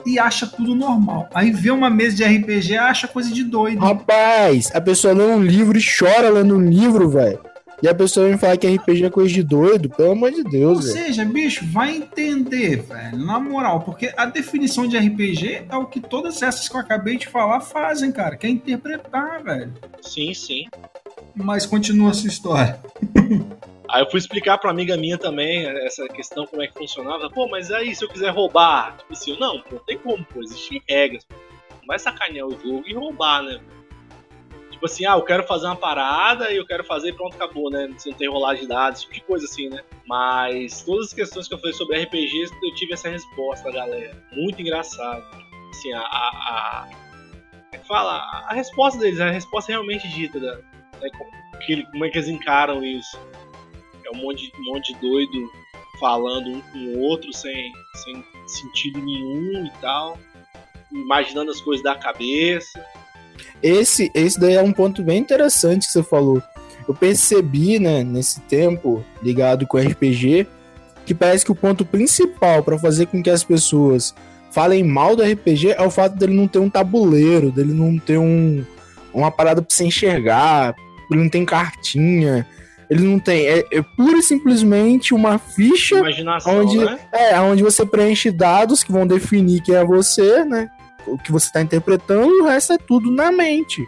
[0.08, 1.28] e acha tudo normal.
[1.34, 3.80] Aí vê uma mesa de RPG e acha coisa de doido.
[3.80, 7.38] Rapaz, a pessoa lê um livro e chora lendo um livro, velho.
[7.80, 10.50] E a pessoa vem falar que RPG é coisa de doido, pelo amor de Ou
[10.50, 11.06] Deus, velho.
[11.06, 16.00] seja, bicho, vai entender, velho, na moral, porque a definição de RPG é o que
[16.00, 19.72] todas essas que eu acabei de falar fazem, cara, que é interpretar, velho.
[20.02, 20.64] Sim, sim.
[21.36, 22.80] Mas continua a sua história.
[23.88, 27.30] Aí eu fui explicar pra amiga minha também essa questão, como é que funcionava.
[27.30, 28.96] Pô, mas aí se eu quiser roubar?
[28.98, 31.26] Tipo assim, não, pô, não tem como, pô, existem regras.
[31.70, 33.60] Não vai sacanear o jogo e roubar, né?
[34.70, 37.70] Tipo assim, ah, eu quero fazer uma parada e eu quero fazer e pronto, acabou,
[37.70, 37.88] né?
[37.96, 39.82] Você não tem rolagem de dados, tipo de coisa assim, né?
[40.06, 44.16] Mas todas as questões que eu falei sobre RPGs, eu tive essa resposta, galera.
[44.32, 45.24] Muito engraçado.
[45.70, 46.00] Assim, a.
[46.00, 46.88] a, a
[47.72, 48.18] é fala?
[48.46, 50.62] A resposta deles, a resposta realmente dita, né?
[51.16, 51.30] como,
[51.66, 53.18] que, como é que eles encaram isso.
[54.08, 55.50] É um monte, um monte de doido
[56.00, 57.72] falando um com o outro sem,
[58.04, 60.18] sem sentido nenhum e tal.
[60.90, 62.82] Imaginando as coisas da cabeça.
[63.62, 66.42] Esse, esse daí é um ponto bem interessante que você falou.
[66.88, 70.46] Eu percebi, né, nesse tempo ligado com RPG,
[71.04, 74.14] que parece que o ponto principal para fazer com que as pessoas
[74.50, 78.16] falem mal do RPG é o fato dele não ter um tabuleiro, dele não ter
[78.18, 78.64] um,
[79.12, 80.74] uma parada pra você enxergar,
[81.10, 82.46] ele não tem cartinha,
[82.90, 83.46] ele não tem.
[83.46, 86.98] É, é pura e simplesmente uma ficha Imaginação, Onde- né?
[87.12, 90.70] é, onde você preenche dados que vão definir quem é você, né?
[91.06, 93.80] O que você tá interpretando, e o resto é tudo na mente.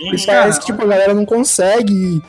[0.00, 0.14] Uhum.
[0.14, 2.22] Isso parece que tipo, a galera não consegue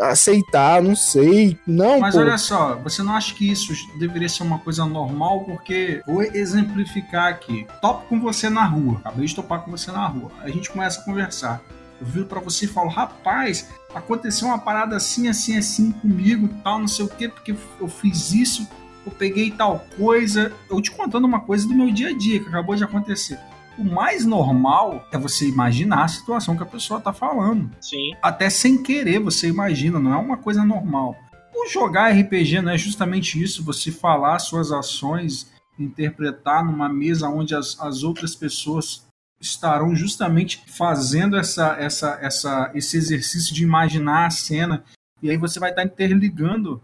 [0.00, 1.58] aceitar, não sei.
[1.66, 2.20] Não, Mas pô.
[2.20, 5.40] olha só, você não acha que isso deveria ser uma coisa normal?
[5.44, 7.66] Porque, vou exemplificar aqui.
[7.80, 10.30] Topo com você na rua, acabei de topar com você na rua.
[10.42, 11.62] A gente começa a conversar.
[12.00, 16.78] Eu viro pra você e falo, rapaz, aconteceu uma parada assim, assim, assim comigo, tal,
[16.78, 18.68] não sei o quê, porque eu fiz isso,
[19.06, 20.52] eu peguei tal coisa.
[20.68, 23.38] Eu te contando uma coisa do meu dia a dia que acabou de acontecer.
[23.78, 28.12] O mais normal é você imaginar a situação que a pessoa tá falando Sim.
[28.22, 31.14] até sem querer você imagina, não é uma coisa normal.
[31.54, 37.54] O jogar RPG não é justamente isso, você falar suas ações, interpretar numa mesa onde
[37.54, 39.05] as, as outras pessoas
[39.40, 44.84] estarão justamente fazendo essa, essa, essa, esse exercício de imaginar a cena.
[45.22, 46.82] E aí você vai estar interligando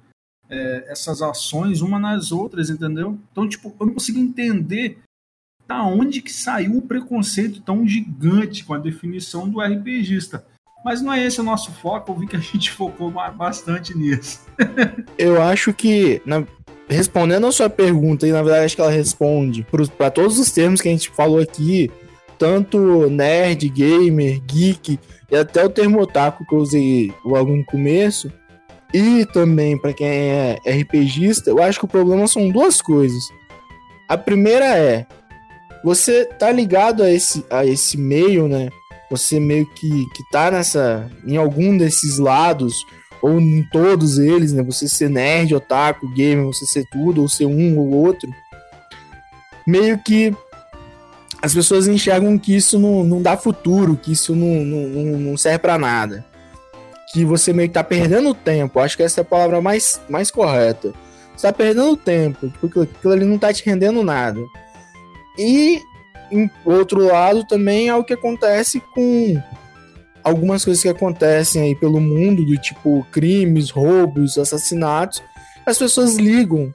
[0.49, 3.19] é, essas ações uma nas outras, entendeu?
[3.31, 4.99] Então, tipo, eu não consigo entender
[5.67, 10.45] da onde que saiu o preconceito tão gigante com a definição do RPGista.
[10.85, 14.41] Mas não é esse o nosso foco, eu vi que a gente focou bastante nisso.
[15.17, 16.45] eu acho que, na,
[16.89, 20.81] respondendo a sua pergunta, e na verdade acho que ela responde para todos os termos
[20.81, 21.91] que a gente falou aqui,
[22.43, 24.99] tanto nerd, gamer, geek
[25.31, 28.33] e até o termo otaku que eu usei logo no começo,
[28.93, 33.23] e também para quem é RPGista, eu acho que o problema são duas coisas.
[34.09, 35.07] A primeira é
[35.85, 38.71] você tá ligado a esse, a esse meio, né?
[39.09, 41.09] Você meio que, que tá nessa.
[41.25, 42.75] em algum desses lados,
[43.23, 44.65] ou em todos eles, né?
[44.65, 48.29] Você ser nerd, otaku, gamer, você ser tudo, ou ser um ou outro.
[49.65, 50.35] Meio que
[51.43, 55.59] as pessoas enxergam que isso não, não dá futuro, que isso não, não, não serve
[55.59, 56.25] para nada.
[57.13, 58.79] Que você meio que tá perdendo tempo.
[58.79, 60.95] Acho que essa é a palavra mais, mais correta.
[61.37, 64.41] Você tá perdendo tempo, porque aquilo ali não tá te rendendo nada.
[65.37, 65.81] E,
[66.31, 69.43] em outro lado, também é o que acontece com
[70.23, 75.21] algumas coisas que acontecem aí pelo mundo, do tipo crimes, roubos, assassinatos.
[75.67, 76.73] As pessoas ligam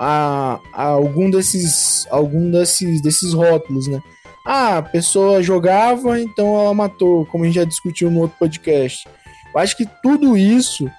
[0.00, 1.72] a, a algum desses
[2.10, 4.00] algum desses, desses rótulos, né?
[4.46, 9.06] Ah, a pessoa jogava, então ela matou, como a gente já discutiu no outro podcast.
[9.54, 10.90] Eu acho que tudo isso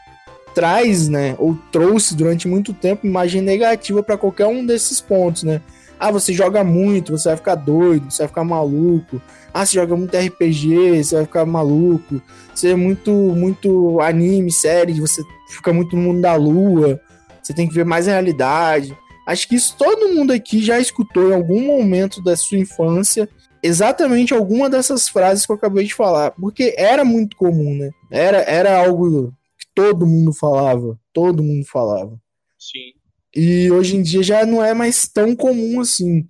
[0.54, 5.62] traz, né, ou trouxe durante muito tempo imagem negativa para qualquer um desses pontos, né?
[6.00, 9.22] Ah, você joga muito, você vai ficar doido, você vai ficar maluco.
[9.54, 12.20] Ah, você joga muito RPG, você vai ficar maluco.
[12.56, 17.00] Você é muito, muito anime, série, você fica muito no mundo da lua.
[17.42, 18.98] Você tem que ver mais a realidade.
[19.32, 23.30] Acho que isso todo mundo aqui já escutou em algum momento da sua infância
[23.64, 27.92] exatamente alguma dessas frases que eu acabei de falar, porque era muito comum, né?
[28.12, 32.20] Era, era algo que todo mundo falava, todo mundo falava.
[32.60, 32.92] Sim.
[33.34, 36.28] E hoje em dia já não é mais tão comum assim.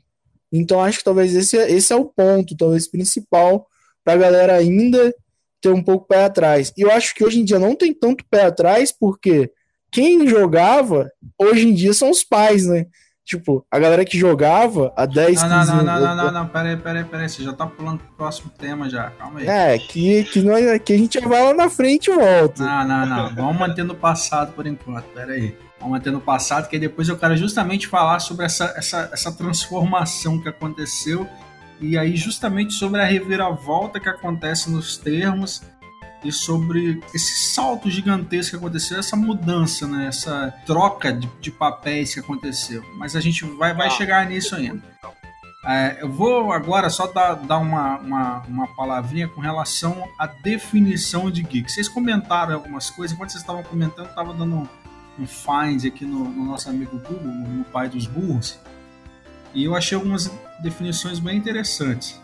[0.52, 3.66] Então acho que talvez esse, esse é o ponto, talvez principal,
[4.04, 5.12] para a galera ainda
[5.60, 6.72] ter um pouco pé atrás.
[6.78, 9.52] E eu acho que hoje em dia não tem tanto pé atrás, porque
[9.92, 12.86] quem jogava, hoje em dia são os pais, né?
[13.24, 16.48] Tipo, a galera que jogava há 10, não, 15 não, não, não, não, não, não,
[16.48, 19.48] peraí, peraí, peraí, você já tá pulando pro próximo tema já, calma aí.
[19.48, 22.64] É, que, que, nós, que a gente vai lá na frente e volta.
[22.64, 25.56] Não, não, não, vamos manter no passado por enquanto, peraí.
[25.80, 30.40] Vamos manter no passado, que depois eu quero justamente falar sobre essa, essa, essa transformação
[30.42, 31.28] que aconteceu
[31.80, 35.64] e aí justamente sobre a reviravolta que acontece nos termos
[36.24, 40.08] e sobre esse salto gigantesco que aconteceu, essa mudança, né?
[40.08, 42.84] essa troca de, de papéis que aconteceu.
[42.98, 43.92] Mas a gente vai, vai ah.
[43.92, 44.82] chegar nisso ainda.
[45.64, 51.30] É, eu vou agora só dar, dar uma, uma, uma, palavrinha com relação à definição
[51.30, 51.72] de geek.
[51.72, 54.68] Vocês comentaram algumas coisas, enquanto vocês estavam comentando, eu estava dando
[55.20, 58.60] um find aqui no, no nosso amigo Google, no pai dos burros,
[59.54, 60.32] e eu achei algumas
[60.64, 62.20] definições bem interessantes.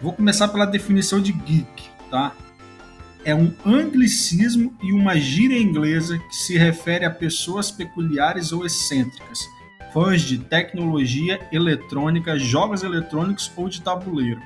[0.00, 2.32] Vou começar pela definição de geek, tá?
[3.24, 9.40] É um anglicismo e uma gíria inglesa que se refere a pessoas peculiares ou excêntricas,
[9.92, 14.40] fãs de tecnologia eletrônica, jogos eletrônicos ou de tabuleiro,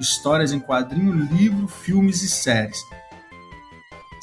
[0.00, 2.78] histórias em quadrinho, livro, filmes e séries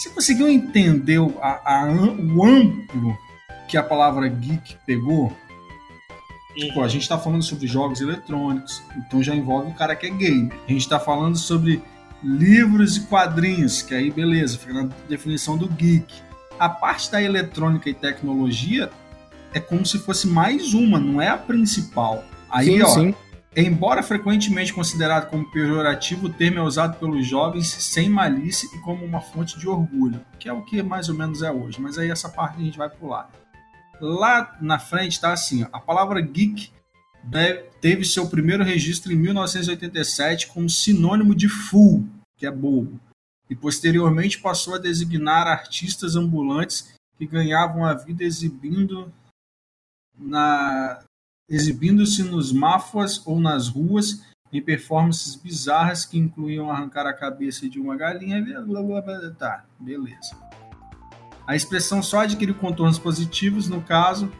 [0.02, 3.16] você conseguiu entender a, a, o amplo
[3.68, 5.32] que a palavra geek pegou?
[6.56, 10.10] Tipo, a gente está falando sobre jogos eletrônicos, então já envolve o cara que é
[10.10, 10.58] gamer.
[10.68, 11.84] A gente está falando sobre
[12.24, 16.14] livros e quadrinhos, que aí beleza, fica na definição do geek.
[16.60, 18.90] A parte da eletrônica e tecnologia
[19.54, 22.24] é como se fosse mais uma, não é a principal.
[22.50, 23.16] Aí, sim, ó, sim.
[23.56, 29.04] Embora frequentemente considerado como pejorativo, o termo é usado pelos jovens sem malícia e como
[29.04, 32.10] uma fonte de orgulho, que é o que mais ou menos é hoje, mas aí
[32.10, 33.30] essa parte a gente vai pular.
[34.00, 36.72] Lá na frente está assim: a palavra geek
[37.80, 42.08] teve seu primeiro registro em 1987 como sinônimo de fool,
[42.38, 43.00] que é bobo,
[43.50, 49.12] e posteriormente passou a designar artistas ambulantes que ganhavam a vida exibindo
[50.18, 51.04] na
[51.50, 54.22] exibindo-se nos máfuas ou nas ruas
[54.54, 58.42] em performances bizarras que incluíam arrancar a cabeça de uma galinha.
[58.66, 60.36] Blá, blá, blá, tá, beleza.
[61.48, 64.32] A expressão só adquiriu contornos positivos, no caso,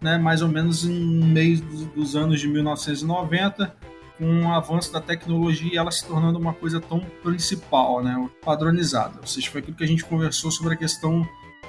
[0.00, 1.60] né, mais ou menos no meio
[1.94, 3.74] dos anos de 1990,
[4.18, 9.18] com o avanço da tecnologia e ela se tornando uma coisa tão principal, né, padronizada.
[9.20, 11.26] Ou seja, foi aquilo que a gente conversou sobre a questão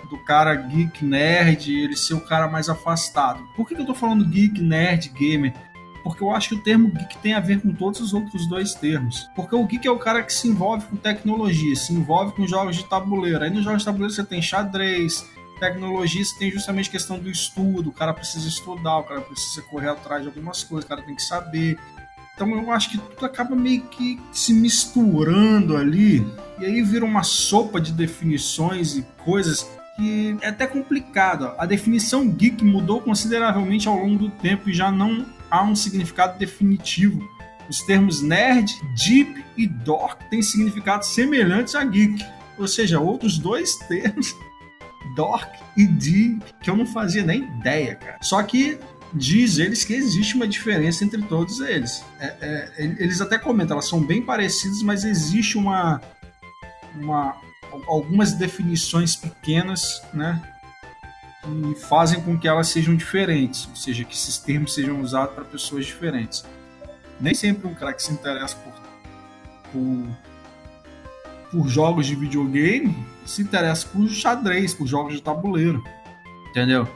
[0.10, 3.42] do cara geek nerd, ele ser o cara mais afastado.
[3.56, 5.54] Por que, que eu tô falando geek, nerd, gamer?
[6.04, 8.74] porque eu acho que o termo geek tem a ver com todos os outros dois
[8.74, 9.30] termos.
[9.36, 12.76] Porque o geek é o cara que se envolve com tecnologia, se envolve com jogos
[12.76, 13.44] de tabuleiro.
[13.44, 15.30] Aí nos jogos de tabuleiro você tem xadrez,
[15.62, 17.92] tecnologia, você tem justamente questão do estudo.
[17.92, 21.16] O cara precisa estudar, o cara precisa correr atrás de algumas coisas, o cara tem
[21.16, 21.78] que saber.
[22.34, 26.26] Então eu acho que tudo acaba meio que se misturando ali.
[26.60, 31.54] E aí vira uma sopa de definições e coisas que é até complicado.
[31.58, 36.40] A definição geek mudou consideravelmente ao longo do tempo e já não há um significado
[36.40, 37.22] definitivo.
[37.70, 38.72] Os termos nerd,
[39.08, 42.26] deep e dork têm significados semelhantes a geek,
[42.58, 44.36] ou seja, outros dois termos,
[45.16, 45.48] dork
[45.78, 48.18] e deep, que eu não fazia nem ideia, cara.
[48.22, 48.80] Só que
[49.14, 52.04] diz eles que existe uma diferença entre todos eles.
[52.20, 56.02] É, é, eles até comentam, elas são bem parecidas, mas existe uma,
[56.96, 57.36] uma
[57.88, 60.42] algumas definições pequenas, né,
[61.42, 65.46] que fazem com que elas sejam diferentes, ou seja, que esses termos sejam usados para
[65.46, 66.44] pessoas diferentes.
[67.20, 68.74] Nem sempre um cara que se interessa por,
[69.72, 70.08] por,
[71.52, 75.84] por jogos de videogame se interessa por xadrez, por jogos de tabuleiro,
[76.50, 76.88] entendeu?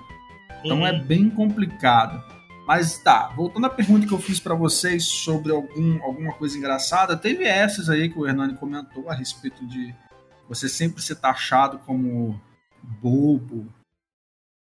[0.64, 0.88] Então Uhum.
[0.88, 2.24] é bem complicado.
[2.68, 7.16] Mas tá, voltando à pergunta que eu fiz para vocês sobre algum, alguma coisa engraçada,
[7.16, 9.94] teve essas aí que o Hernani comentou a respeito de
[10.50, 12.42] você sempre ser taxado como
[12.82, 13.72] bobo,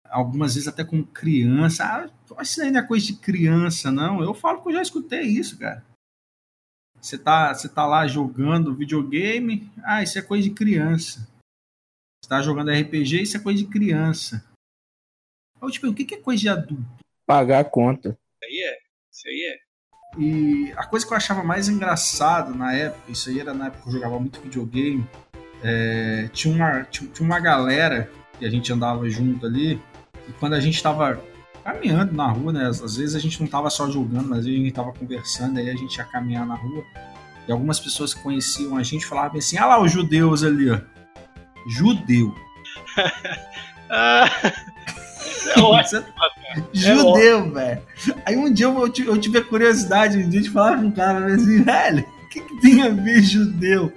[0.07, 1.83] algumas vezes até como criança.
[2.37, 4.21] Ah, isso aí não é coisa de criança, não.
[4.21, 5.83] Eu falo que eu já escutei isso, cara.
[7.01, 11.27] Você tá, você tá lá jogando videogame, ah, isso é coisa de criança.
[12.21, 14.43] Você tá jogando RPG, isso é coisa de criança.
[15.61, 16.85] Eu te pergunto, o que é coisa de adulto?
[17.25, 18.09] Pagar a conta.
[18.09, 18.77] Isso aí é.
[19.11, 19.69] Isso aí é.
[20.17, 23.83] E a coisa que eu achava mais engraçado na época, isso aí era na época
[23.83, 25.07] que eu jogava muito videogame,
[25.63, 29.79] é, tinha, uma, tinha, tinha uma galera que a gente andava junto ali,
[30.27, 31.21] e quando a gente tava
[31.63, 32.67] caminhando na rua, né?
[32.67, 35.75] Às vezes a gente não tava só jogando, mas a gente tava conversando, aí a
[35.75, 36.83] gente ia caminhar na rua,
[37.47, 40.79] e algumas pessoas que conheciam a gente falavam assim, ah lá os judeus ali, ó.
[41.67, 42.33] Judeu.
[43.91, 44.29] Ah,
[45.55, 46.03] é ótimo.
[46.71, 47.81] Judeu, velho.
[48.23, 50.91] Aí um dia eu, tive- eu tive a curiosidade um dia de falar com um
[50.91, 53.91] cara assim, velho, o que, que tem a ver judeu?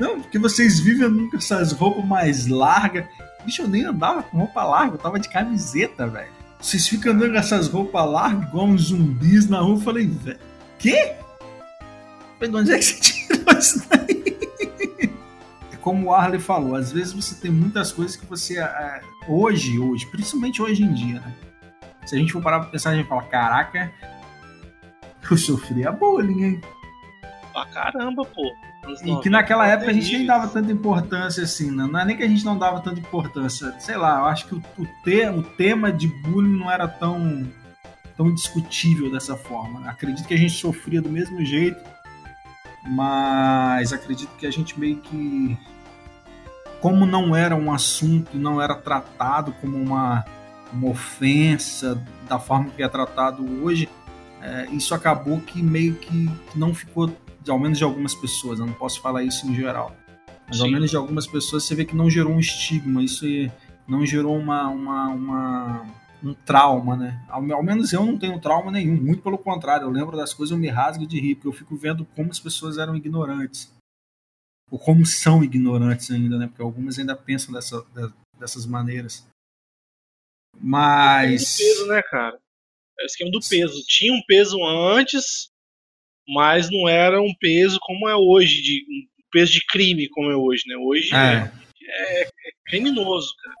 [0.00, 3.04] Não, porque vocês vivem com essas roupas mais largas.
[3.44, 6.26] Bicho, eu nem andava com roupa larga, eu tava de camiseta, velho.
[6.60, 9.76] Vocês ficam andando com essas roupas largas, igual uns zumbis na rua.
[9.76, 10.38] Eu falei, velho,
[10.76, 11.12] quê?
[11.12, 14.39] Eu Falei, de onde é que você tirou isso daí?
[15.80, 19.78] É Como o Arley falou, às vezes você tem muitas coisas que você, é, hoje,
[19.78, 21.34] hoje, principalmente hoje em dia, né?
[22.06, 23.92] Se a gente for parar pra pensar, a gente fala, caraca,
[25.30, 26.60] eu sofria bullying, hein?
[27.52, 28.42] Pra caramba, pô.
[28.88, 32.04] E que 90, naquela época a gente nem dava tanta importância assim, não, não é
[32.04, 34.86] nem que a gente não dava tanta importância, sei lá, eu acho que o, o,
[35.04, 37.46] te, o tema de bullying não era tão,
[38.16, 39.88] tão discutível dessa forma.
[39.88, 41.80] Acredito que a gente sofria do mesmo jeito,
[42.86, 45.56] mas acredito que a gente meio que.
[46.80, 50.24] Como não era um assunto, não era tratado como uma,
[50.72, 53.88] uma ofensa da forma que é tratado hoje,
[54.40, 57.10] é, isso acabou que meio que não ficou
[57.48, 59.94] ao menos de algumas pessoas, eu não posso falar isso em geral,
[60.48, 60.72] mas ao Sim.
[60.74, 63.50] menos de algumas pessoas você vê que não gerou um estigma, isso aí
[63.86, 65.86] não gerou uma, uma, uma-
[66.22, 67.18] um trauma, né?
[67.28, 70.52] Ao, ao menos eu não tenho trauma nenhum, muito pelo contrário, eu lembro das coisas,
[70.52, 73.72] eu me rasgo de rir, porque eu fico vendo como as pessoas eram ignorantes,
[74.70, 76.46] ou como são ignorantes ainda, né?
[76.46, 77.84] Porque algumas ainda pensam dessa,
[78.38, 79.26] dessas maneiras.
[80.58, 81.54] Mas.
[81.54, 82.38] O peso, né, cara?
[82.98, 83.82] É o esquema do peso.
[83.86, 85.50] Tinha um peso antes,
[86.28, 90.36] mas não era um peso como é hoje, de um peso de crime como é
[90.36, 90.76] hoje, né?
[90.76, 91.50] Hoje É.
[92.22, 92.30] é,
[92.66, 93.56] criminoso, cara.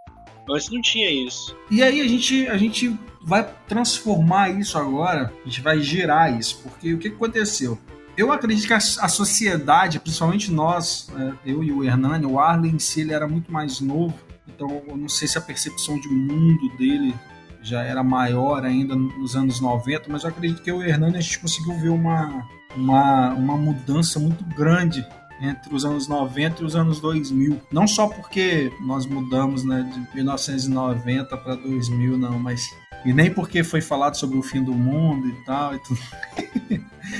[0.50, 1.56] Antes não tinha isso.
[1.70, 2.88] E aí a gente, a gente
[3.22, 7.78] vai transformar isso agora, a gente vai gerar isso, porque o que aconteceu?
[8.20, 12.78] Eu acredito que a, a sociedade, principalmente nós, né, eu e o Hernani, o Arlen
[12.78, 14.14] si, ele era muito mais novo,
[14.46, 17.14] então eu não sei se a percepção de mundo dele
[17.62, 21.16] já era maior ainda nos anos 90, mas eu acredito que eu e o Hernani
[21.16, 25.02] a gente conseguiu ver uma, uma, uma mudança muito grande
[25.40, 27.58] entre os anos 90 e os anos 2000.
[27.72, 32.68] Não só porque nós mudamos né, de 1990 para 2000, não, mas.
[33.04, 35.74] E nem porque foi falado sobre o fim do mundo e tal.
[35.74, 36.00] E tudo.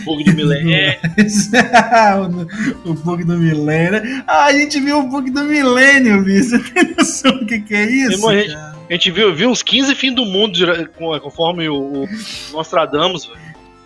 [0.04, 0.70] Pouco de milênio.
[0.76, 1.00] É,
[2.84, 4.22] o, bug do milênio.
[4.26, 6.50] Ah, a gente viu o bug do milênio, bicho.
[6.60, 8.28] Você tem noção do que, que é isso?
[8.28, 10.58] A gente- a gente viu, viu uns 15 fins do mundo
[11.22, 12.08] conforme o, o
[12.52, 13.38] Nostradamus, velho.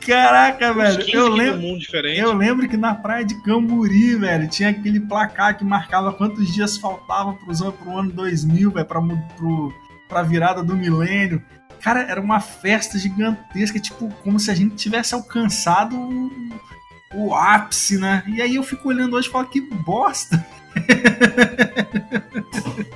[0.07, 0.99] Caraca, velho.
[0.99, 1.61] 15 Eu lembro.
[1.61, 2.07] do.
[2.19, 6.77] Eu lembro que na praia de Camburi, velho, tinha aquele placar que marcava quantos dias
[6.77, 9.01] faltavam pro, pro ano 2000, velho, pra,
[9.37, 9.73] pro,
[10.09, 11.43] pra virada do milênio.
[11.85, 16.31] Cara, era uma festa gigantesca, tipo, como se a gente tivesse alcançado o,
[17.15, 18.25] o ápice, né?
[18.27, 20.43] E aí eu fico olhando hoje e falo, que bosta.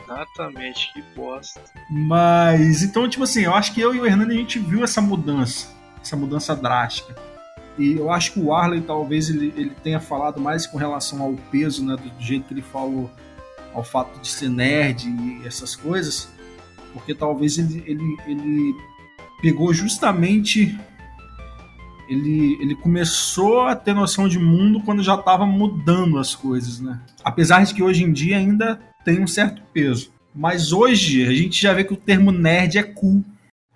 [0.09, 1.61] Exatamente, que bosta.
[1.91, 5.03] Mas, então, tipo assim, eu acho que eu e o Hernando a gente viu essa
[5.03, 5.69] mudança,
[6.01, 7.15] essa mudança drástica.
[7.77, 11.35] E eu acho que o Arley talvez ele, ele tenha falado mais com relação ao
[11.35, 13.11] peso, né, do jeito que ele falou,
[13.75, 16.31] ao fato de ser nerd e essas coisas,
[16.93, 18.77] porque talvez ele, ele, ele
[19.41, 20.79] pegou justamente.
[22.09, 27.01] Ele, ele começou a ter noção de mundo quando já estava mudando as coisas, né?
[27.23, 30.11] Apesar de que hoje em dia ainda tem um certo peso.
[30.35, 33.23] Mas hoje a gente já vê que o termo nerd é cool,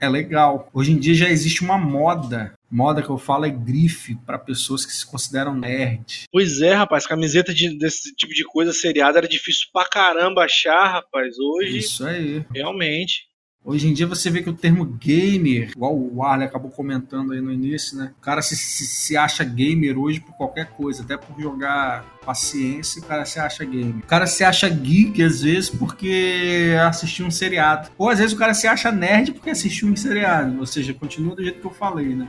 [0.00, 0.68] é legal.
[0.72, 2.54] Hoje em dia já existe uma moda.
[2.72, 6.24] Moda que eu falo é grife para pessoas que se consideram nerd.
[6.32, 10.86] Pois é, rapaz, camiseta de- desse tipo de coisa seriada era difícil pra caramba achar,
[10.90, 11.38] rapaz.
[11.38, 12.44] Hoje, Isso aí.
[12.54, 13.30] realmente.
[13.64, 17.40] Hoje em dia você vê que o termo gamer, igual o Arley acabou comentando aí
[17.40, 18.12] no início, né?
[18.18, 23.00] O cara se, se, se acha gamer hoje por qualquer coisa, até por jogar paciência,
[23.00, 23.98] o cara se acha gamer.
[23.98, 27.88] O cara se acha geek às vezes porque assistiu um seriado.
[27.96, 30.58] Ou às vezes o cara se acha nerd porque assistiu um seriado.
[30.58, 32.26] Ou seja, continua do jeito que eu falei, né?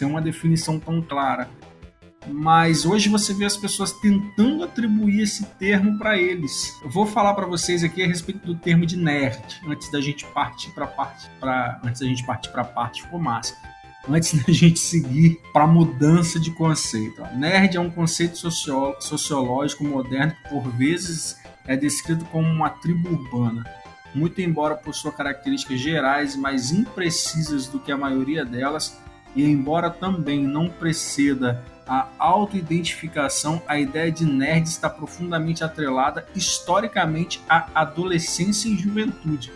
[0.00, 1.46] Sem uma definição tão clara.
[2.26, 6.74] Mas hoje você vê as pessoas tentando atribuir esse termo para eles.
[6.82, 10.24] Eu vou falar para vocês aqui a respeito do termo de nerd, antes da gente
[10.28, 13.54] partir para parte para antes da gente partir para a parte ficou massa.
[14.08, 17.20] Antes da gente seguir para mudança de conceito.
[17.36, 21.36] Nerd é um conceito socio- sociológico moderno que por vezes
[21.66, 23.66] é descrito como uma tribo urbana.
[24.14, 28.98] Muito embora possua características gerais mais imprecisas do que a maioria delas,
[29.34, 37.42] e embora também não preceda a autoidentificação, a ideia de nerd está profundamente atrelada historicamente
[37.48, 39.52] à adolescência e juventude,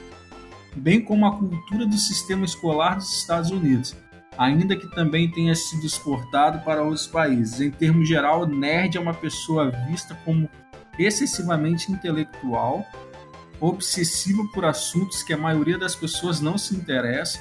[0.75, 3.95] bem como à cultura do sistema escolar dos Estados Unidos,
[4.37, 7.61] ainda que também tenha sido exportado para outros países.
[7.61, 10.51] Em termos geral, nerd é uma pessoa vista como
[10.99, 12.85] excessivamente intelectual,
[13.61, 17.39] obsessiva por assuntos que a maioria das pessoas não se interessa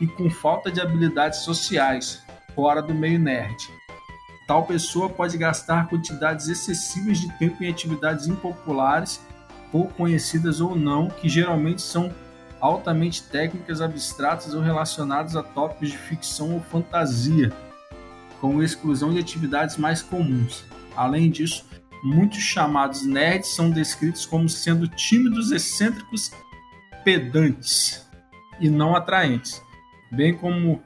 [0.00, 2.22] e com falta de habilidades sociais,
[2.54, 3.68] fora do meio nerd.
[4.46, 9.20] Tal pessoa pode gastar quantidades excessivas de tempo em atividades impopulares,
[9.70, 12.12] pouco conhecidas ou não, que geralmente são
[12.60, 17.52] altamente técnicas, abstratas ou relacionadas a tópicos de ficção ou fantasia,
[18.40, 20.64] com exclusão de atividades mais comuns.
[20.96, 21.66] Além disso,
[22.02, 26.32] muitos chamados nerds são descritos como sendo tímidos, excêntricos,
[27.04, 28.08] pedantes
[28.60, 29.62] e não atraentes,
[30.10, 30.82] bem como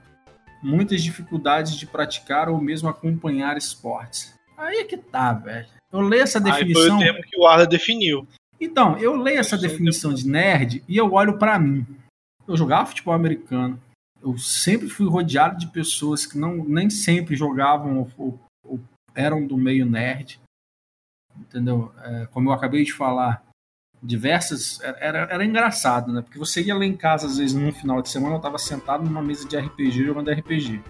[0.63, 4.35] muitas dificuldades de praticar ou mesmo acompanhar esportes.
[4.57, 5.67] Aí é que tá, velho.
[5.93, 6.97] Eu leio essa Aí foi definição.
[6.97, 8.27] o termo que o Arla definiu.
[8.61, 11.85] Então, eu leio essa é definição de nerd e eu olho pra mim.
[12.47, 13.81] Eu jogava futebol americano.
[14.23, 18.81] Eu sempre fui rodeado de pessoas que não nem sempre jogavam ou, ou- ou
[19.15, 20.41] eram do meio nerd.
[21.37, 21.93] Entendeu?
[22.03, 23.43] É, como eu acabei de falar,
[24.03, 24.81] diversas.
[24.83, 26.23] Era, era engraçado, né?
[26.23, 29.05] Porque você ia lá em casa, às vezes, num final de semana, eu tava sentado
[29.05, 30.83] numa mesa de RPG jogando RPG.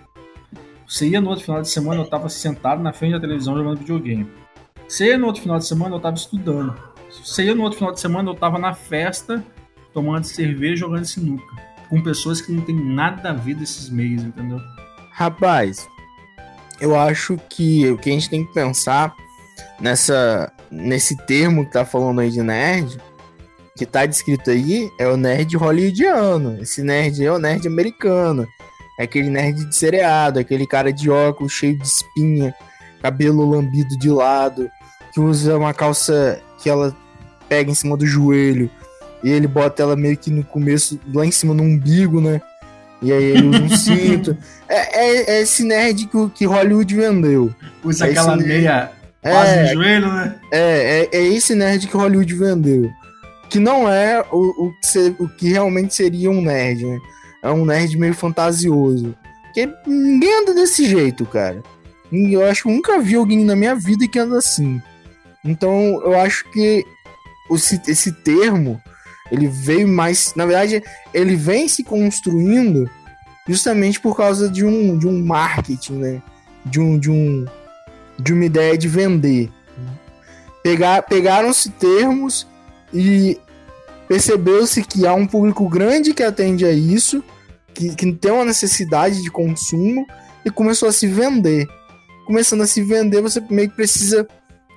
[0.87, 3.79] Você ia no outro final de semana, eu tava sentado na frente da televisão jogando
[3.79, 4.31] videogame.
[4.89, 6.75] Você ia no outro final de semana, eu tava estudando.
[7.11, 9.45] Você ia no outro final de semana, eu tava na festa,
[9.93, 11.57] tomando cerveja, jogando sinuca.
[11.89, 14.59] Com pessoas que não tem nada a ver desses meios, entendeu?
[15.13, 15.89] Rapaz,
[16.81, 19.15] eu acho que o que a gente tem que pensar
[19.79, 22.99] nessa nesse termo que tá falando aí de nerd,
[23.77, 26.59] que tá descrito aí, é o nerd hollywoodiano.
[26.61, 28.47] Esse nerd é o nerd americano.
[28.99, 32.55] É aquele nerd de seriado, aquele cara de óculos cheio de espinha,
[33.03, 34.69] cabelo lambido de lado,
[35.13, 36.95] que usa uma calça que ela
[37.49, 38.71] pega em cima do joelho
[39.23, 42.41] e ele bota ela meio que no começo, lá em cima no umbigo, né?
[43.01, 44.37] E aí ele usa um cinto.
[44.69, 47.53] É, é- é esse nerd que, que Hollywood vendeu.
[47.83, 48.93] Usa Aí aquela meia
[49.31, 50.35] quase É, no joelho, né?
[50.51, 52.91] é, é, é esse nerd que Hollywood vendeu.
[53.49, 56.99] Que não é o, o, que, se- o que realmente seria um nerd, né?
[57.43, 59.15] É um nerd meio fantasioso.
[59.45, 61.63] Porque ninguém anda desse jeito, cara.
[62.11, 64.81] Eu acho que eu nunca vi alguém na minha vida que anda assim.
[65.45, 66.85] Então eu acho que
[67.51, 68.81] esse, esse termo,
[69.31, 70.33] ele veio mais.
[70.35, 72.89] Na verdade, ele vem se construindo
[73.49, 76.23] justamente por causa de um, de um marketing, né?
[76.65, 77.45] De um, de um.
[78.19, 79.51] De uma ideia de vender.
[80.63, 82.47] Pegar, pegaram-se termos
[82.93, 83.39] e
[84.07, 87.23] percebeu-se que há um público grande que atende a isso,
[87.75, 90.07] que, que tem uma necessidade de consumo
[90.45, 91.67] e começou a se vender.
[92.27, 94.27] Começando a se vender, você meio que precisa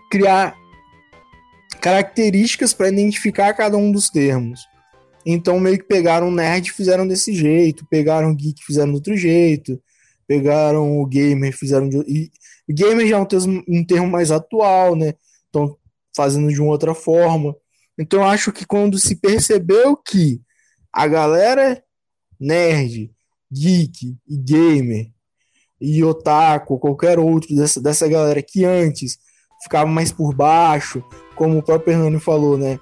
[0.09, 0.55] criar
[1.81, 4.61] características para identificar cada um dos termos.
[5.25, 9.17] Então meio que pegaram nerd e fizeram desse jeito, pegaram geek e fizeram de outro
[9.17, 9.81] jeito,
[10.27, 12.31] pegaram o gamer e fizeram de e
[12.73, 15.13] gamer já é um termo, mais atual, né?
[15.49, 15.77] Então
[16.15, 17.55] fazendo de uma outra forma.
[17.97, 20.41] Então acho que quando se percebeu que
[20.91, 21.83] a galera
[22.39, 23.11] nerd,
[23.51, 25.11] geek e gamer
[25.79, 29.17] e otaku, qualquer outro dessa, dessa galera que antes
[29.61, 31.03] ficava mais por baixo,
[31.35, 32.79] como o próprio Hernani falou, né?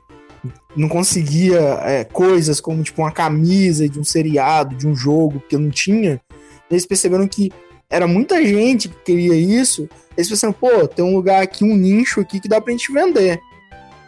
[0.75, 5.57] Não conseguia é, coisas como tipo uma camisa de um seriado, de um jogo, que
[5.57, 6.21] não tinha.
[6.69, 7.51] Eles perceberam que
[7.93, 9.87] era muita gente que queria isso.
[10.17, 13.39] Eles pensaram, pô, tem um lugar aqui, um nicho aqui que dá pra gente vender.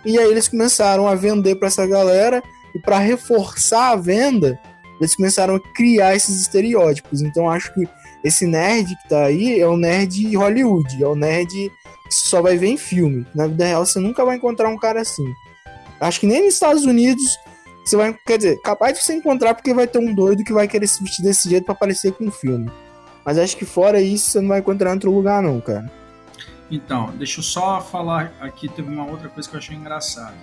[0.03, 2.41] E aí eles começaram a vender para essa galera
[2.73, 4.59] e para reforçar a venda,
[4.99, 7.21] eles começaram a criar esses estereótipos.
[7.21, 7.88] Então acho que
[8.23, 11.71] esse nerd que tá aí é o nerd Hollywood, é o nerd
[12.09, 13.23] que só vai ver em filme.
[13.36, 15.31] Na vida real você nunca vai encontrar um cara assim.
[15.99, 17.38] Acho que nem nos Estados Unidos
[17.86, 20.67] você vai, quer dizer, capaz de você encontrar porque vai ter um doido que vai
[20.67, 22.71] querer se vestir desse jeito para aparecer com um filme.
[23.26, 25.91] Mas acho que fora isso você não vai encontrar em outro lugar não, cara.
[26.69, 30.36] Então, deixa eu só falar aqui, teve uma outra coisa que eu achei engraçada.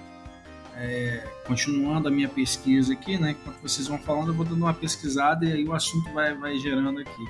[0.76, 3.32] É, continuando a minha pesquisa aqui, né?
[3.32, 6.58] Enquanto vocês vão falando, eu vou dando uma pesquisada e aí o assunto vai, vai
[6.58, 7.24] gerando aqui.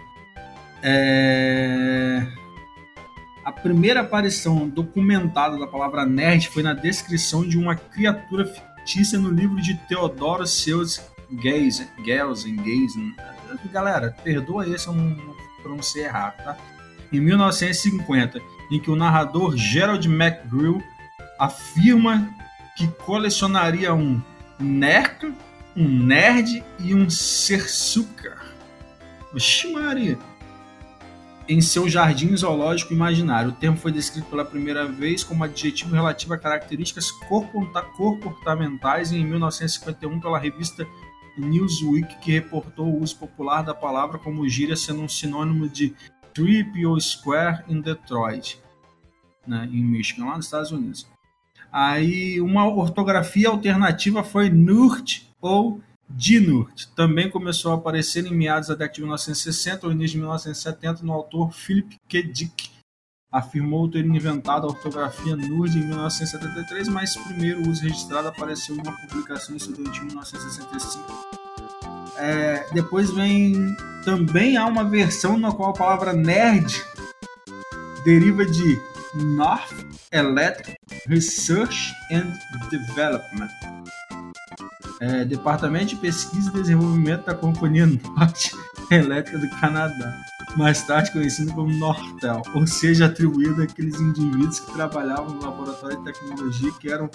[0.83, 2.27] É,
[3.45, 9.29] a primeira aparição documentada da palavra nerd foi na descrição de uma criatura fictícia no
[9.29, 10.45] livro de Theodoro.
[10.47, 13.15] Gelsen, Gelsen.
[13.73, 15.17] Galera, perdoa esse, eu não
[15.63, 16.57] pronunciei errado, tá?
[17.13, 18.41] Em 1950,
[18.71, 20.83] em que o narrador Gerald McGrew
[21.39, 22.29] afirma
[22.77, 24.21] que colecionaria um
[24.59, 25.33] Nerca,
[25.77, 28.41] um Nerd e um Sersuka.
[29.35, 30.19] Oxi, Maria!
[31.49, 33.51] Em seu jardim zoológico imaginário.
[33.51, 37.11] O termo foi descrito pela primeira vez como adjetivo relativo a características
[37.97, 40.87] comportamentais em 1951 pela revista
[41.37, 45.95] Newsweek, que reportou o uso popular da palavra como gíria sendo um sinônimo de
[46.33, 48.59] trip ou square em Detroit,
[49.47, 51.07] né, em Michigan, lá nos Estados Unidos.
[51.71, 56.87] Aí uma ortografia alternativa foi Nurt ou Dinurt.
[56.95, 61.13] Também começou a aparecer em meados da década de 1960 ou início de 1970 no
[61.13, 62.23] autor Philip K.
[62.23, 62.72] Dick.
[63.33, 68.81] Afirmou ter inventado a ortografia Nurt em 1973, mas o primeiro uso registrado apareceu em
[68.81, 71.43] uma publicação estudantil em 1965.
[72.19, 73.75] É, depois vem.
[74.05, 76.85] Também há uma versão na qual a palavra nerd
[78.05, 78.81] deriva de
[79.15, 79.73] North
[80.11, 80.77] Electric
[81.07, 82.33] Research and
[82.71, 83.49] Development.
[85.01, 88.53] É, Departamento de Pesquisa e Desenvolvimento da Companhia Norte
[88.91, 90.17] Elétrica do Canadá,
[90.57, 96.05] mais tarde conhecido como Nortel, ou seja, atribuído àqueles indivíduos que trabalhavam no laboratório de
[96.05, 97.11] tecnologia que eram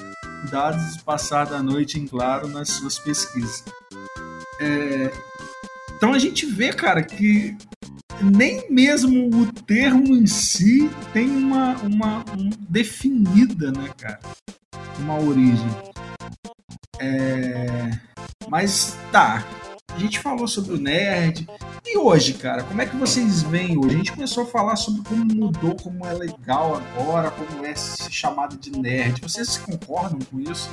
[0.49, 3.63] dados passar da noite em claro nas suas pesquisas.
[4.59, 5.11] É,
[5.95, 7.55] então a gente vê, cara, que
[8.21, 14.19] nem mesmo o termo em si tem uma, uma um, definida, né, cara?
[14.99, 15.69] Uma origem.
[16.99, 17.91] É,
[18.49, 19.45] mas tá,
[19.93, 21.47] a gente falou sobre o nerd.
[21.85, 23.95] E hoje, cara, como é que vocês veem hoje?
[23.95, 28.11] A gente começou a falar sobre como mudou, como é legal agora, como é ser
[28.11, 29.21] chamado de nerd.
[29.21, 30.69] Vocês concordam com isso?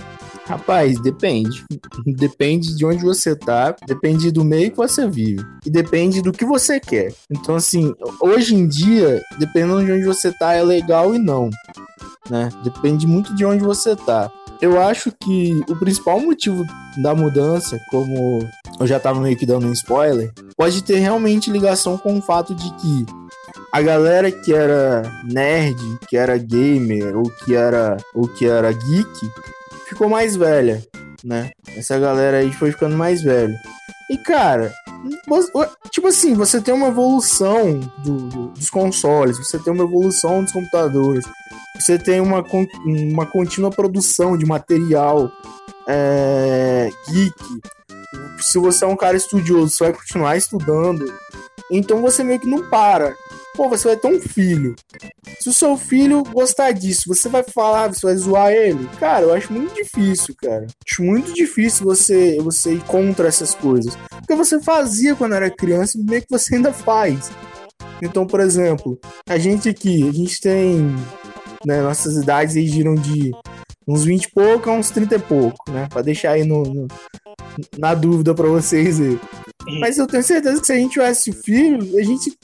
[0.47, 1.65] Rapaz, depende.
[2.05, 5.43] Depende de onde você tá, depende do meio que você vive.
[5.65, 7.15] E depende do que você quer.
[7.31, 11.49] Então, assim, hoje em dia, dependendo de onde você tá, é legal e não.
[12.29, 12.51] Né?
[12.63, 14.31] Depende muito de onde você tá
[14.65, 16.65] eu acho que o principal motivo
[16.97, 18.39] da mudança, como
[18.81, 22.55] eu já tava meio que dando um spoiler, pode ter realmente ligação com o fato
[22.55, 23.07] de que
[23.71, 29.31] a galera que era nerd, que era gamer ou que era ou que era geek
[29.87, 30.83] ficou mais velha,
[31.23, 31.51] né?
[31.77, 33.55] Essa galera aí foi ficando mais velha.
[34.11, 34.73] E cara,
[35.91, 40.53] tipo assim, você tem uma evolução do, do, dos consoles, você tem uma evolução dos
[40.53, 41.25] computadores,
[41.79, 42.45] você tem uma,
[42.85, 45.31] uma contínua produção de material
[45.89, 47.61] é, geek.
[48.41, 51.05] Se você é um cara estudioso, você vai continuar estudando.
[51.71, 53.15] Então você meio que não para.
[53.55, 54.75] Pô, você vai ter um filho.
[55.39, 58.89] Se o seu filho gostar disso, você vai falar, você vai zoar ele?
[58.99, 60.67] Cara, eu acho muito difícil, cara.
[60.87, 63.97] Acho muito difícil você, você ir contra essas coisas.
[64.11, 67.31] Porque você fazia quando era criança e meio que você ainda faz.
[68.03, 68.99] Então, por exemplo,
[69.29, 70.93] a gente aqui, a gente tem
[71.65, 71.81] né?
[71.83, 73.33] Nossas idades aí giram de
[73.87, 75.89] uns 20 e pouco a uns 30 e pouco, né?
[75.89, 76.89] Pra deixar aí no, no
[77.79, 79.19] na dúvida para vocês aí.
[79.81, 82.37] Mas eu tenho certeza que se a gente tivesse filho, a gente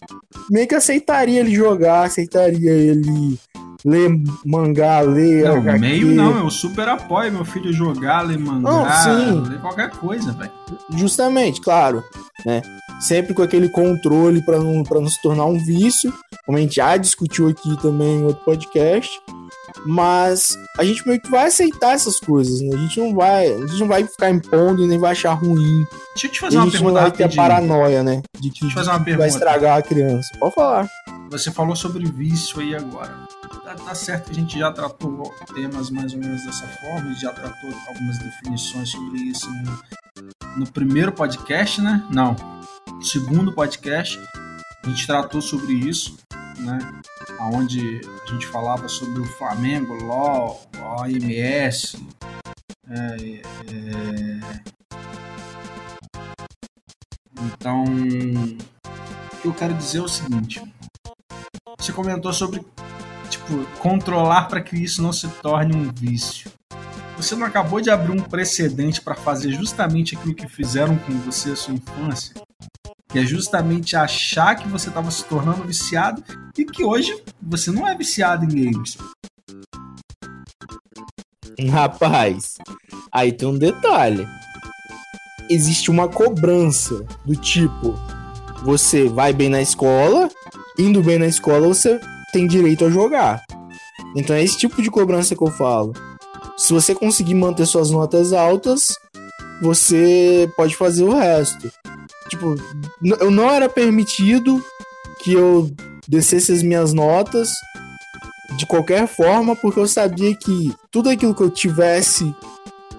[0.50, 3.38] meio que aceitaria ele jogar, aceitaria ele
[3.84, 4.10] ler
[4.44, 5.44] mangá, ler.
[5.44, 5.78] Não, HQ.
[5.78, 10.52] meio não, eu super apoio meu filho jogar, ler mangá, Não, ler qualquer coisa, velho.
[10.96, 12.02] Justamente, claro,
[12.44, 12.62] né?
[13.00, 16.12] Sempre com aquele controle para não, pra não se tornar um vício,
[16.44, 19.10] como a gente já discutiu aqui também em outro podcast.
[19.86, 22.76] Mas a gente meio que vai aceitar essas coisas, né?
[22.76, 25.84] A gente não vai, a gente não vai ficar impondo e nem vai achar ruim.
[26.14, 28.22] Deixa eu te E fazer a uma gente não pergunta vai ter a paranoia, né?
[28.38, 29.26] De que, vai pergunta.
[29.26, 30.28] estragar a criança.
[30.38, 30.88] Pode falar.
[31.30, 33.26] Você falou sobre vício aí agora.
[33.64, 37.32] Tá, tá certo que a gente já tratou temas mais ou menos dessa forma, já
[37.32, 42.04] tratou algumas definições sobre isso no, no primeiro podcast, né?
[42.10, 42.34] Não,
[43.00, 44.18] segundo podcast
[44.82, 46.16] a gente tratou sobre isso,
[46.58, 46.78] né?
[47.52, 50.60] Onde a gente falava sobre o Flamengo, LOL,
[50.98, 51.96] OMS,
[52.88, 53.42] é,
[53.72, 54.80] é...
[57.42, 60.60] Então, o que eu quero dizer é o seguinte:
[61.78, 62.64] você comentou sobre
[63.28, 66.50] tipo controlar para que isso não se torne um vício.
[67.16, 71.50] Você não acabou de abrir um precedente para fazer justamente aquilo que fizeram com você
[71.50, 72.34] na sua infância?
[73.10, 76.22] Que é justamente achar que você estava se tornando viciado
[76.56, 78.96] e que hoje você não é viciado em games.
[81.68, 82.56] Rapaz,
[83.12, 84.26] aí tem um detalhe.
[85.50, 87.94] Existe uma cobrança do tipo:
[88.62, 90.30] você vai bem na escola,
[90.78, 92.00] indo bem na escola, você
[92.32, 93.42] tem direito a jogar.
[94.16, 95.92] Então é esse tipo de cobrança que eu falo.
[96.56, 98.94] Se você conseguir manter suas notas altas,
[99.62, 101.70] você pode fazer o resto.
[102.30, 102.54] Tipo,
[103.02, 104.64] eu não era permitido
[105.22, 105.70] que eu
[106.08, 107.50] descesse as minhas notas
[108.56, 112.34] de qualquer forma, porque eu sabia que tudo aquilo que eu tivesse,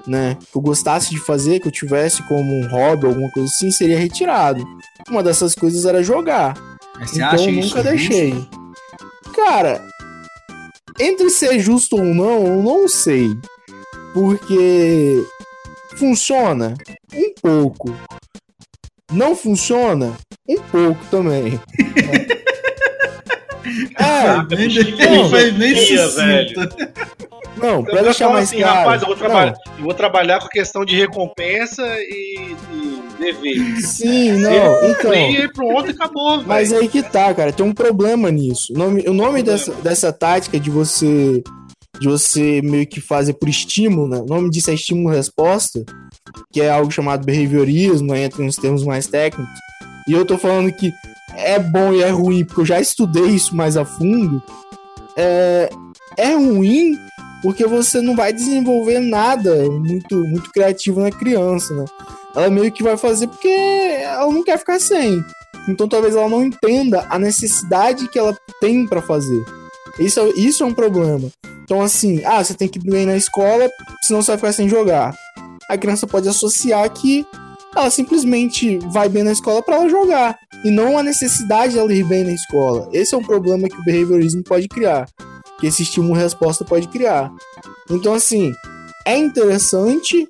[0.05, 3.71] né, que eu gostasse de fazer, que eu tivesse como um hobby, alguma coisa assim,
[3.71, 4.65] seria retirado.
[5.09, 6.55] Uma dessas coisas era jogar.
[6.99, 8.31] Mas então eu nunca deixei.
[8.31, 8.61] justo?
[9.35, 9.81] Cara,
[10.99, 13.35] entre ser justo ou não, eu não sei.
[14.13, 15.25] Porque
[15.95, 16.75] funciona
[17.13, 17.95] um pouco.
[19.11, 20.13] Não funciona
[20.47, 21.59] um pouco também.
[23.99, 26.59] é, Foi bem- Não, foi bem dia, sucinto.
[27.57, 28.77] não, pra Eu deixar mais assim, claro.
[28.79, 33.81] rapaz, eu vou, trabalhar, eu vou trabalhar com a questão de recompensa e, e dever.
[33.81, 35.13] Sim, não, então.
[35.13, 36.43] E pronto, e acabou.
[36.43, 36.81] Mas velho.
[36.81, 38.73] aí que tá, cara, tem um problema nisso.
[38.73, 41.43] O nome, o nome dessa, dessa tática de você
[41.99, 44.17] de você meio que fazer por estímulo, né?
[44.17, 45.83] O nome disso é estímulo-resposta,
[46.51, 49.53] que é algo chamado behaviorismo, aí entra nos termos mais técnicos.
[50.07, 50.91] E eu tô falando que
[51.35, 54.41] é bom e é ruim, porque eu já estudei isso mais a fundo.
[55.15, 55.69] É,
[56.17, 56.97] é ruim
[57.41, 61.85] porque você não vai desenvolver nada muito, muito criativo na criança, né?
[62.35, 65.23] Ela meio que vai fazer porque ela não quer ficar sem.
[65.67, 69.43] Então talvez ela não entenda a necessidade que ela tem pra fazer.
[69.99, 71.29] Isso, é- isso é um problema.
[71.63, 73.69] Então, assim, ah, você tem que ir na escola,
[74.03, 75.15] senão você vai ficar sem jogar.
[75.71, 77.25] A criança pode associar que
[77.73, 80.37] ela simplesmente vai bem na escola pra ela jogar.
[80.65, 82.89] E não a necessidade dela ir bem na escola.
[82.91, 85.07] Esse é um problema que o behaviorismo pode criar.
[85.61, 87.31] Que esse estímulo-resposta pode criar.
[87.89, 88.51] Então, assim,
[89.05, 90.27] é interessante,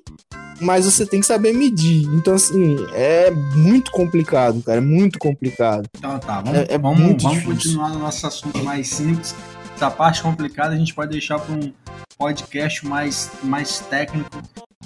[0.60, 2.04] mas você tem que saber medir.
[2.14, 4.78] Então, assim, é muito complicado, cara.
[4.78, 5.88] É muito complicado.
[5.98, 9.34] Então tá, vamos, É- é vamos, vamos continuar no nosso assunto mais simples.
[9.74, 11.72] Essa parte complicada a gente pode deixar para um
[12.16, 14.30] podcast mais, mais técnico.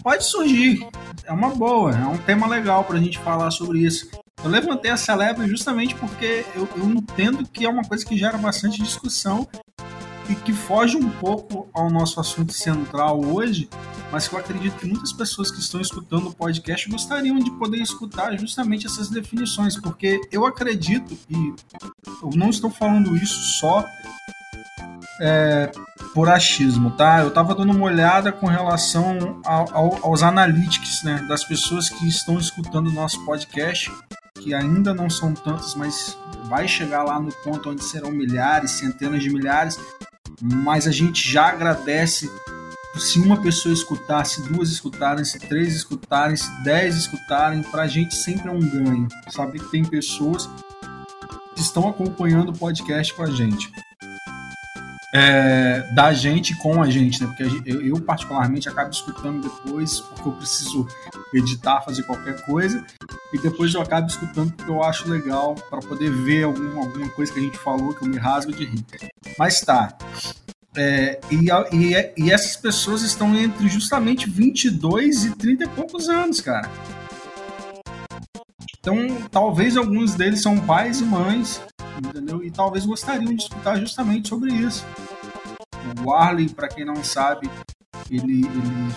[0.03, 0.87] Pode surgir,
[1.25, 4.09] é uma boa, é um tema legal para a gente falar sobre isso.
[4.45, 8.39] Eu levantei essa lebre justamente porque eu, eu entendo que é uma coisa que gera
[8.39, 9.49] bastante discussão
[10.29, 13.69] e que foge um pouco ao nosso assunto central hoje,
[14.11, 17.79] mas que eu acredito que muitas pessoas que estão escutando o podcast gostariam de poder
[17.79, 21.55] escutar justamente essas definições, porque eu acredito, e
[22.23, 23.85] eu não estou falando isso só
[25.21, 25.71] é,
[26.15, 27.21] por achismo, tá?
[27.21, 32.07] Eu estava dando uma olhada com relação ao- ao- aos analytics, né, das pessoas que
[32.09, 33.91] estão escutando o nosso podcast,
[34.41, 36.17] que ainda não são tantas, mas
[36.49, 39.79] vai chegar lá no ponto onde serão milhares, centenas de milhares,
[40.41, 42.31] mas a gente já agradece
[42.99, 48.15] se uma pessoa escutar, se duas escutarem, se três escutarem, se dez escutarem, pra gente
[48.15, 49.07] sempre é um ganho.
[49.29, 50.49] Saber que tem pessoas
[51.55, 53.71] que estão acompanhando o podcast com a gente.
[55.15, 57.29] É, da gente com a gente, né?
[57.29, 60.87] Porque gente- eu, eu, particularmente, acabo escutando depois, porque eu preciso
[61.33, 62.85] editar, fazer qualquer coisa,
[63.33, 67.33] e depois eu acabo escutando porque eu acho legal para poder ver algum, alguma coisa
[67.33, 68.85] que a gente falou que eu me rasgo de rir.
[69.39, 69.97] Mas tá.
[70.77, 71.47] É, e,
[71.77, 76.69] e, é- e essas pessoas estão entre justamente 22 e 30 e poucos anos, cara.
[78.79, 78.97] Então,
[79.31, 81.61] talvez alguns deles são pais e mães,
[81.99, 82.43] entendeu?
[82.45, 84.85] E talvez gostariam de escutar justamente sobre isso.
[86.05, 87.51] O Arley, para quem não sabe,
[88.11, 88.95] ele, ele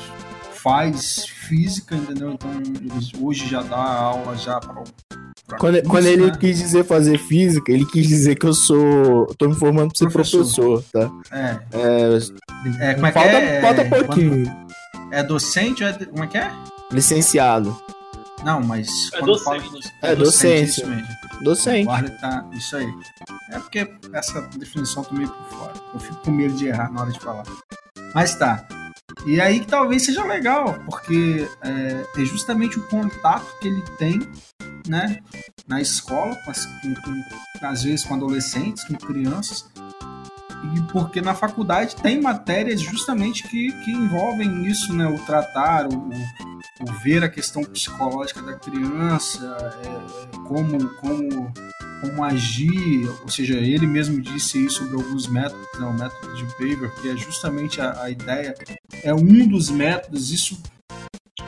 [0.54, 2.34] faz física, entendeu?
[2.34, 2.90] Então ele
[3.22, 4.84] hoje já dá aula já para
[5.58, 6.38] quando, isso, quando ele né?
[6.40, 9.26] quis dizer fazer física, ele quis dizer que eu sou.
[9.38, 11.12] tô me formando pra ser professor, professor tá?
[11.32, 11.60] É.
[11.74, 13.62] é, é como é falta, que é?
[13.62, 14.68] Falta pouquinho.
[15.12, 15.94] É docente é.
[15.94, 16.52] Como é que é?
[16.92, 17.76] Licenciado.
[18.44, 19.12] Não, mas.
[19.14, 19.94] É docente.
[20.02, 20.82] é, é docente.
[20.82, 21.44] Docente.
[21.44, 21.86] docente.
[21.86, 22.46] Guarda tá.
[22.54, 22.94] Isso aí.
[23.52, 25.74] É porque essa definição eu tô meio por fora.
[25.94, 27.44] Eu fico com medo de errar na hora de falar.
[28.14, 28.68] Mas tá.
[29.26, 34.20] E aí que talvez seja legal, porque é, é justamente o contato que ele tem
[34.88, 35.20] né,
[35.68, 36.54] na escola, com,
[36.96, 39.70] com, às vezes com adolescentes, com crianças,
[40.64, 46.10] e porque na faculdade tem matérias justamente que, que envolvem isso, né, o tratar, o,
[46.82, 51.54] o ver a questão psicológica da criança, é, como, como,
[52.02, 56.44] como agir, ou seja, ele mesmo disse isso sobre alguns métodos, né, o método de
[56.44, 58.54] Baber, que é justamente a, a ideia,
[59.04, 60.62] é um dos métodos, isso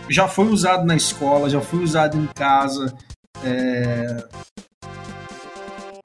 [0.09, 2.95] já foi usado na escola, já foi usado em casa,
[3.43, 4.25] é...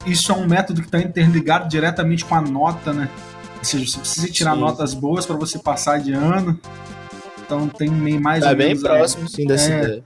[0.07, 3.11] Isso é um método que está interligado diretamente com a nota, né?
[3.59, 4.61] Ou seja, você precisa tirar sim.
[4.61, 6.59] notas boas para você passar de ano.
[7.45, 7.91] Então tem
[8.21, 8.83] mais tá ou menos.
[8.83, 9.79] Tá bem próximo, sim, dessa é...
[9.79, 10.05] ideia.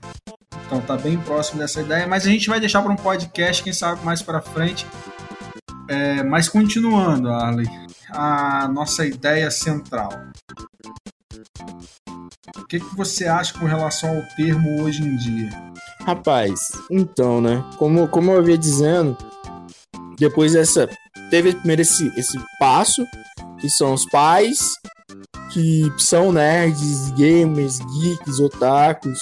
[0.65, 3.73] Então tá bem próximo dessa ideia, mas a gente vai deixar para um podcast, quem
[3.73, 4.85] sabe mais para frente.
[5.87, 6.23] É...
[6.23, 7.67] Mas continuando, Arley,
[8.09, 10.09] a nossa ideia central.
[12.57, 15.49] O que, que você acha com relação ao termo hoje em dia?
[16.05, 17.63] Rapaz, então, né?
[17.77, 19.17] Como, como eu havia dizendo,
[20.21, 20.87] depois dessa.
[21.29, 23.05] Teve primeiro esse, esse passo,
[23.59, 24.75] que são os pais,
[25.51, 29.19] que são nerds, gamers, geeks, otakus.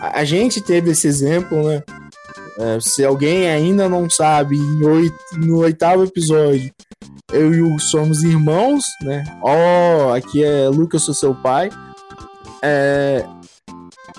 [0.00, 1.82] A, a gente teve esse exemplo, né?
[2.58, 4.56] É, se alguém ainda não sabe,
[5.36, 6.72] no oitavo episódio,
[7.32, 9.24] eu e o somos irmãos, né?
[9.42, 11.70] Ó, oh, aqui é Lucas, eu sou seu pai.
[12.62, 13.26] É,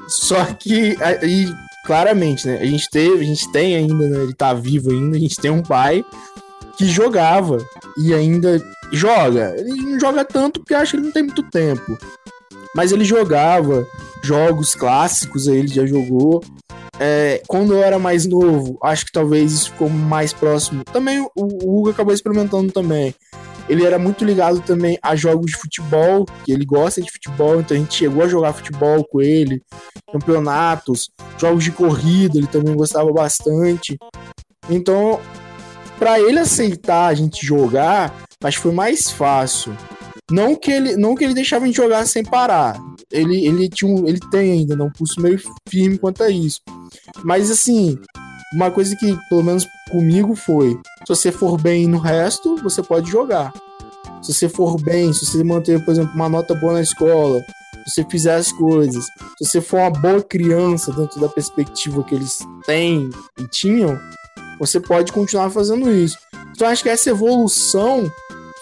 [0.07, 1.51] só que aí
[1.87, 2.59] claramente, né?
[2.61, 4.23] A gente teve, a gente tem ainda, né?
[4.23, 6.05] Ele tá vivo ainda, a gente tem um pai
[6.77, 7.65] que jogava
[7.97, 8.61] e ainda
[8.91, 9.55] joga.
[9.57, 11.97] Ele não joga tanto porque acha que ele não tem muito tempo.
[12.75, 13.87] Mas ele jogava
[14.21, 16.43] jogos clássicos, ele já jogou.
[16.99, 20.83] É, quando eu era mais novo, acho que talvez isso ficou mais próximo.
[20.83, 23.15] Também o Hugo acabou experimentando também.
[23.69, 27.75] Ele era muito ligado também a jogos de futebol, que ele gosta de futebol, então
[27.75, 29.61] a gente chegou a jogar futebol com ele,
[30.11, 33.97] campeonatos, jogos de corrida, ele também gostava bastante.
[34.69, 35.19] Então,
[35.99, 38.13] para ele aceitar a gente jogar,
[38.43, 39.75] acho que foi mais fácil.
[40.29, 42.77] Não que ele, não que ele deixava a gente jogar sem parar.
[43.09, 46.61] Ele, ele, tinha um, ele tem ainda não, um pulso meio firme quanto a isso.
[47.23, 47.97] Mas assim,
[48.53, 53.09] uma coisa que, pelo menos comigo, foi: se você for bem no resto, você pode
[53.09, 53.53] jogar.
[54.21, 57.39] Se você for bem, se você manter, por exemplo, uma nota boa na escola,
[57.85, 59.05] se você fizer as coisas,
[59.37, 63.97] se você for uma boa criança dentro da perspectiva que eles têm e tinham,
[64.59, 66.17] você pode continuar fazendo isso.
[66.51, 68.11] Então, acho que essa evolução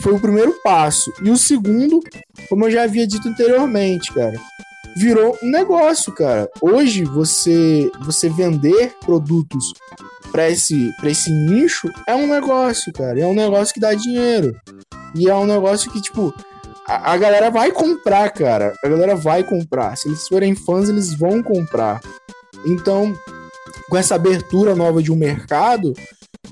[0.02, 1.12] foi o primeiro passo.
[1.24, 2.02] E o segundo,
[2.50, 4.40] como eu já havia dito anteriormente, cara,
[4.96, 6.50] virou um negócio, cara.
[6.62, 9.74] Hoje você você vender produtos
[10.32, 13.20] para esse para esse nicho é um negócio, cara.
[13.20, 14.56] É um negócio que dá dinheiro.
[15.14, 16.34] E é um negócio que tipo
[16.88, 18.74] a, a galera vai comprar, cara.
[18.84, 19.96] A galera vai comprar.
[19.98, 22.00] Se eles forem fãs, eles vão comprar.
[22.66, 23.14] Então,
[23.90, 25.94] com essa abertura nova de um mercado,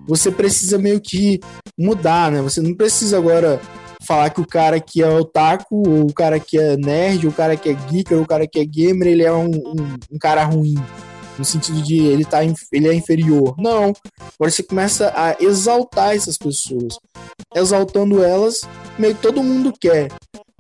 [0.08, 1.40] você precisa meio que
[1.78, 2.42] mudar, né?
[2.42, 3.60] Você não precisa agora
[4.06, 7.36] falar que o cara que é otaku, ou o cara que é nerd, ou o
[7.36, 10.18] cara que é geek, ou o cara que é gamer, ele é um, um, um
[10.20, 10.76] cara ruim.
[11.38, 12.40] No sentido de ele, tá,
[12.72, 13.56] ele é inferior.
[13.58, 13.94] Não.
[14.36, 17.00] Agora você começa a exaltar essas pessoas.
[17.56, 18.62] Exaltando elas,
[19.00, 20.10] meio que todo mundo quer.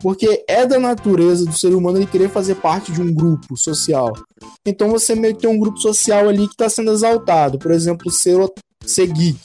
[0.02, 4.14] Porque é da natureza do ser humano ele querer fazer parte de um grupo social.
[4.66, 7.60] Então você meio que tem um grupo social ali que está sendo exaltado.
[7.60, 8.38] Por exemplo, ser,
[8.84, 9.40] ser geek.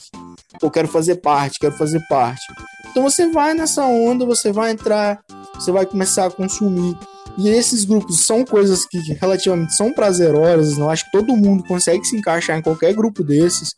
[0.61, 2.41] Eu quero fazer parte, quero fazer parte.
[2.89, 5.19] Então você vai nessa onda, você vai entrar,
[5.55, 6.97] você vai começar a consumir.
[7.37, 12.03] E esses grupos são coisas que relativamente são prazerosas, não acho que todo mundo consegue
[12.03, 13.73] se encaixar em qualquer grupo desses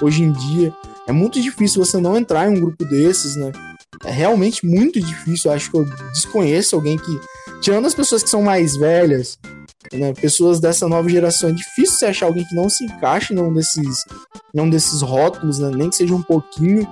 [0.00, 0.72] hoje em dia.
[1.06, 3.50] É muito difícil você não entrar em um grupo desses, né?
[4.04, 5.50] É realmente muito difícil.
[5.50, 7.20] Eu acho que eu desconheço alguém que,
[7.60, 9.38] tirando as pessoas que são mais velhas,
[9.92, 13.38] né, pessoas dessa nova geração, é difícil você achar alguém que não se encaixe em
[13.40, 14.04] um desses,
[14.54, 16.86] em um desses rótulos, né, nem que seja um pouquinho.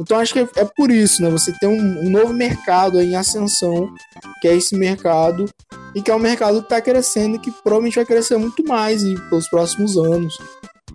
[0.00, 1.30] Então acho que é, é por isso, né?
[1.30, 3.92] Você tem um, um, novo mercado em ascensão,
[4.40, 5.48] que é esse mercado,
[5.94, 9.02] e que é um mercado que está crescendo e que provavelmente vai crescer muito mais
[9.02, 10.34] e, pelos próximos anos.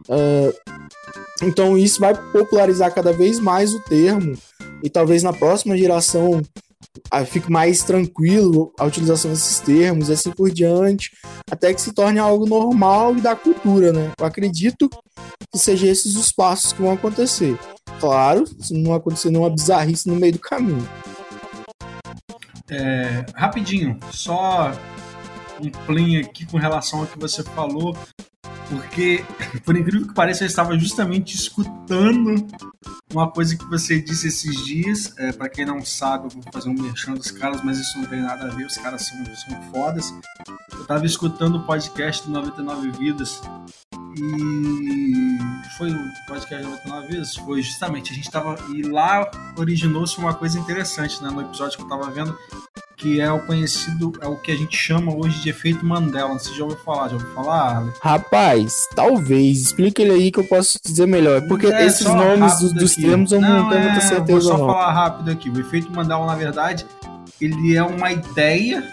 [0.10, 0.54] Uh,
[1.44, 4.38] então isso vai popularizar cada vez mais o termo,
[4.84, 6.42] e talvez na próxima geração
[7.26, 11.12] fique mais tranquilo a utilização desses termos e assim por diante,
[11.50, 14.12] até que se torne algo normal e da cultura, né?
[14.20, 14.90] Eu acredito
[15.52, 17.58] que sejam esses os passos que vão acontecer.
[18.00, 20.88] Claro, se não acontecer nenhuma bizarrice no meio do caminho.
[22.70, 24.74] É, rapidinho, só
[25.60, 27.96] um plim aqui com relação ao que você falou,
[28.70, 29.24] porque,
[29.64, 32.46] por incrível que pareça, eu estava justamente escutando
[33.12, 35.14] uma coisa que você disse esses dias.
[35.18, 38.06] É, para quem não sabe, eu vou fazer um merchan dos caras, mas isso não
[38.06, 40.14] tem nada a ver, os caras são, são fodas.
[40.74, 43.42] Eu estava escutando o podcast do 99 Vidas
[44.20, 45.38] e
[45.78, 47.36] foi o podcast 99 Vidas?
[47.36, 48.56] Foi justamente, a gente estava.
[48.74, 51.30] E lá originou-se uma coisa interessante, né?
[51.30, 52.38] No episódio que eu estava vendo,
[52.98, 56.34] que é o conhecido, é o que a gente chama hoje de efeito Mandela.
[56.34, 57.10] Você já ouviu falar?
[57.10, 57.78] Já ouviu falar?
[57.78, 57.92] Ale?
[58.02, 59.62] Rapaz, talvez.
[59.62, 61.42] Explica ele aí que eu posso dizer melhor.
[61.48, 64.58] Porque É, esses nomes dos, dos termos eu não, tenho é, muita Vou certeza, só
[64.58, 64.66] não.
[64.66, 65.48] falar rápido aqui.
[65.50, 66.86] O efeito Mandela, na verdade,
[67.40, 68.84] ele é uma ideia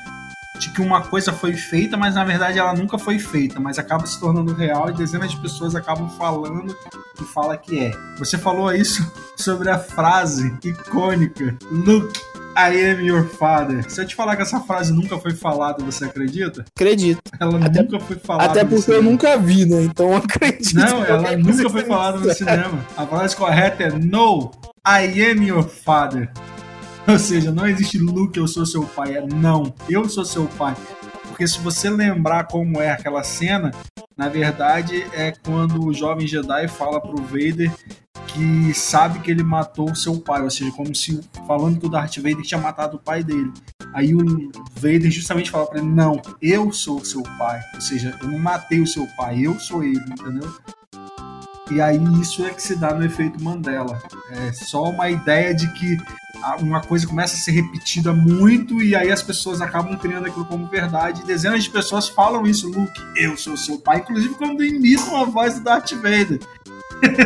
[0.58, 4.06] de que uma coisa foi feita, mas na verdade ela nunca foi feita, mas acaba
[4.06, 6.76] se tornando real e dezenas de pessoas acabam falando
[7.20, 7.90] e fala que é.
[8.18, 9.04] Você falou isso
[9.36, 12.12] sobre a frase icônica Look,
[12.56, 13.88] I am your father.
[13.90, 16.64] Se eu te falar que essa frase nunca foi falada, você acredita?
[16.74, 17.20] Acredito.
[17.40, 18.50] Ela Até- nunca foi falada.
[18.50, 19.82] Até porque eu nunca vi, né?
[19.82, 20.74] Então eu acredito.
[20.76, 22.84] Não, ela nunca foi falada no cinema.
[22.96, 24.50] A frase correta é No,
[24.86, 26.30] I am your father.
[27.06, 29.16] Ou seja, não existe Luke, eu sou seu pai.
[29.16, 30.74] É não, eu sou seu pai.
[31.28, 33.72] Porque se você lembrar como é aquela cena,
[34.16, 37.70] na verdade é quando o jovem Jedi fala pro Vader
[38.34, 42.16] que sabe que ele matou seu pai, ou seja, como se falando que o Darth
[42.16, 43.52] Vader tinha matado o pai dele.
[43.92, 47.60] Aí o Vader justamente fala pra ele: Não, eu sou seu pai.
[47.74, 50.52] Ou seja, eu não matei o seu pai, eu sou ele, entendeu?
[51.70, 54.02] E aí isso é que se dá no efeito Mandela.
[54.30, 55.96] É só uma ideia de que
[56.60, 60.66] uma coisa começa a ser repetida muito e aí as pessoas acabam criando aquilo como
[60.66, 61.24] verdade.
[61.24, 65.54] Dezenas de pessoas falam isso, Luke, eu sou seu pai, inclusive quando imitam a voz
[65.54, 66.40] do Darth Vader.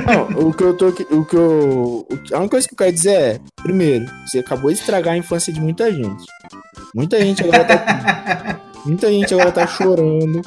[0.07, 2.93] Não, o que eu tô aqui- o que eu a única coisa que eu quero
[2.93, 6.25] dizer é, primeiro, você acabou de estragar a infância de muita gente.
[6.95, 10.41] Muita gente agora tá muita gente agora tá chorando.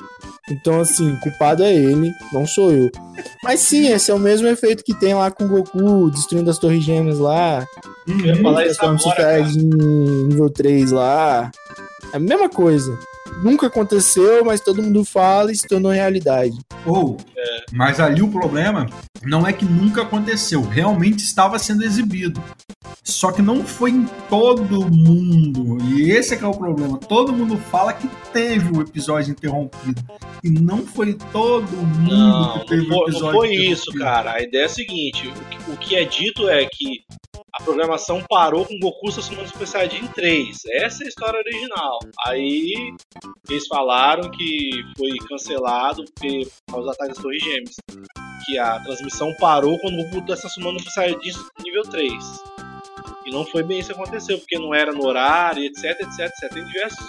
[0.49, 2.89] Então assim, o culpado é ele, não sou eu.
[3.43, 6.57] Mas sim, esse é o mesmo efeito que tem lá com o Goku destruindo as
[6.57, 7.65] torres gêmeas lá.
[8.07, 8.79] Eu ia falar isso
[9.11, 9.39] agora, cara.
[10.27, 11.51] Nível 3 lá.
[12.11, 12.97] É a mesma coisa.
[13.43, 16.57] Nunca aconteceu, mas todo mundo fala e se tornou realidade.
[16.85, 17.17] Ou,
[17.71, 18.87] mas ali o problema
[19.23, 22.41] não é que nunca aconteceu, realmente estava sendo exibido.
[23.03, 25.77] Só que não foi em todo mundo.
[25.85, 26.97] E esse é que é o problema.
[26.99, 30.01] Todo mundo fala que teve o episódio interrompido.
[30.43, 33.91] E não foi todo mundo Não, que não teve o foi, episódio não foi isso,
[33.93, 34.33] cara.
[34.33, 37.03] A ideia é a seguinte: o que, o que é dito é que
[37.61, 40.57] programação parou com Goku Satsuma Super Saiyajin 3.
[40.71, 41.99] Essa é a história original.
[42.25, 42.93] Aí
[43.49, 47.75] eles falaram que foi cancelado por causa ataques das Torres Gêmeas.
[48.45, 52.13] Que a transmissão parou quando o Goku está Satsuma Super Saiyajin nível 3.
[53.25, 56.53] E não foi bem isso que aconteceu, porque não era no horário, etc, etc, etc.
[56.53, 57.07] Tem diversos,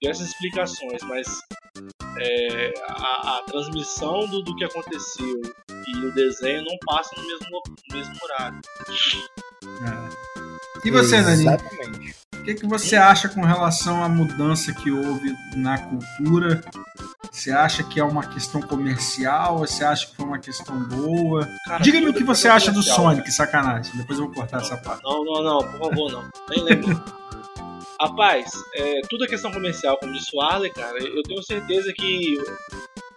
[0.00, 1.26] diversas explicações, mas
[2.18, 5.40] é, a, a transmissão do, do que aconteceu
[5.86, 8.60] e o desenho não passa no mesmo, no mesmo horário.
[9.82, 10.86] É.
[10.86, 11.16] E você?
[11.16, 12.16] Exatamente.
[12.34, 16.62] O que, que você acha com relação à mudança que houve na cultura?
[17.32, 19.58] Você acha que é uma questão comercial?
[19.58, 21.48] Você acha que foi uma questão boa?
[21.80, 23.92] Diga-me o que é você acha do Sonic, sacanagem.
[23.96, 25.02] Depois eu vou cortar essa parte.
[25.02, 26.30] Não, não, não, por favor, não.
[26.48, 27.04] Nem lembro.
[28.00, 30.98] Rapaz, é, tudo é questão comercial, como disse o Arley, cara.
[30.98, 32.36] Eu tenho certeza que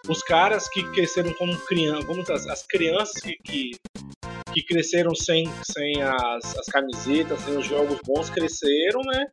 [0.08, 3.72] os caras que cresceram como crianças, como as, as crianças que, que,
[4.54, 9.28] que cresceram sem, sem as, as camisetas, sem os jogos bons, cresceram, né?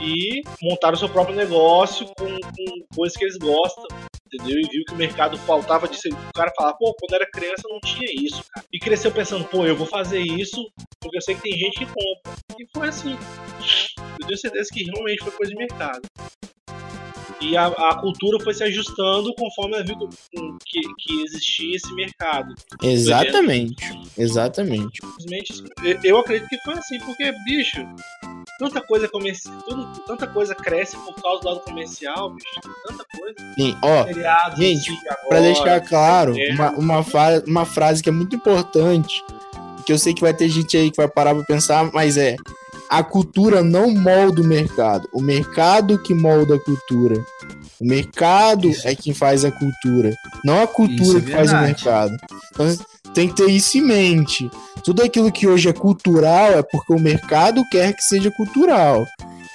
[0.00, 3.84] E montaram seu próprio negócio com, com coisas que eles gostam,
[4.26, 4.58] entendeu?
[4.58, 6.08] E viu que o mercado faltava disso.
[6.08, 8.66] O cara falava, pô, quando era criança não tinha isso, cara.
[8.72, 10.64] E cresceu pensando, pô, eu vou fazer isso
[11.00, 12.32] porque eu sei que tem gente que compra.
[12.58, 13.16] E foi assim.
[14.20, 16.02] Eu tenho certeza que realmente foi coisa de mercado.
[17.40, 19.96] E a, a cultura foi se ajustando conforme ela viu
[20.66, 22.54] que, que existia esse mercado.
[22.82, 23.76] Exatamente.
[24.16, 25.00] Exatamente.
[25.18, 25.64] Simplesmente,
[26.04, 27.78] eu- acredito que foi assim, porque, bicho,
[28.58, 29.48] tanta coisa comerci...
[29.68, 32.46] tudo- tanta coisa cresce por causa do lado comercial, bicho.
[32.86, 33.54] Tanta coisa.
[33.54, 36.50] Sim, ó, Feriados, gente, assim, agora, Pra deixar claro, é.
[36.52, 37.04] uma, uma,
[37.46, 39.22] uma frase que é muito importante,
[39.86, 42.36] que eu sei que vai ter gente aí que vai parar pra pensar, mas é:
[42.88, 47.22] a cultura não molda o mercado, o mercado que molda a cultura.
[47.80, 48.88] O mercado Isso.
[48.88, 50.12] é quem faz a cultura,
[50.44, 52.16] não a cultura é que faz o mercado.
[52.52, 52.76] Então
[53.14, 54.50] tem que ter isso em mente.
[54.84, 59.06] Tudo aquilo que hoje é cultural é porque o mercado quer que seja cultural.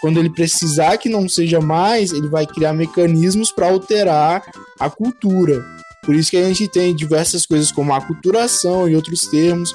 [0.02, 4.44] quando ele precisar que não seja mais, ele vai criar mecanismos para alterar
[4.78, 5.64] a cultura.
[6.04, 9.74] Por isso que a gente tem diversas coisas como a aculturação e outros termos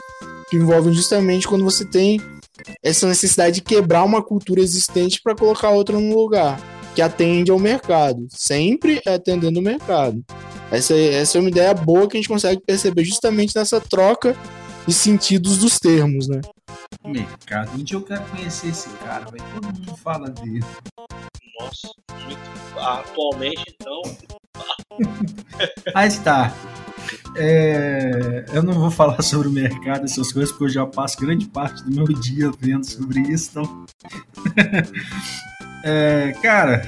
[0.51, 2.21] que envolvem justamente quando você tem
[2.83, 6.61] essa necessidade de quebrar uma cultura existente para colocar outra no lugar
[6.95, 10.25] que atende ao mercado, sempre atendendo o mercado.
[10.71, 14.37] Essa, essa é uma ideia boa que a gente consegue perceber justamente nessa troca
[14.87, 16.41] de sentidos dos termos, né?
[17.05, 17.79] Mercado.
[17.79, 20.65] Um dia eu quero conhecer esse cara, vai todo mundo fala dele.
[21.61, 21.89] Nossa,
[22.25, 22.41] muito.
[22.77, 24.03] Atualmente, então.
[25.95, 26.53] Mas tá.
[27.37, 31.47] É, eu não vou falar sobre o mercado, essas coisas, porque eu já passo grande
[31.47, 33.51] parte do meu dia vendo sobre isso.
[33.51, 33.87] Então...
[35.85, 36.83] é, cara,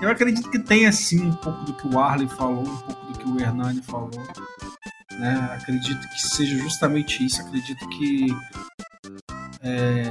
[0.00, 3.18] eu acredito que tem assim um pouco do que o Arley falou, um pouco do
[3.18, 4.10] que o Hernani falou.
[5.12, 5.50] Né?
[5.52, 7.40] Acredito que seja justamente isso.
[7.40, 8.26] Acredito que
[9.62, 10.04] é,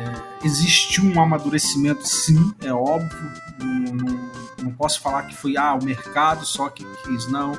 [1.01, 3.31] um amadurecimento, sim, é óbvio.
[3.59, 4.31] Não, não,
[4.63, 7.53] não, posso falar que foi ah, o mercado só que quis, não.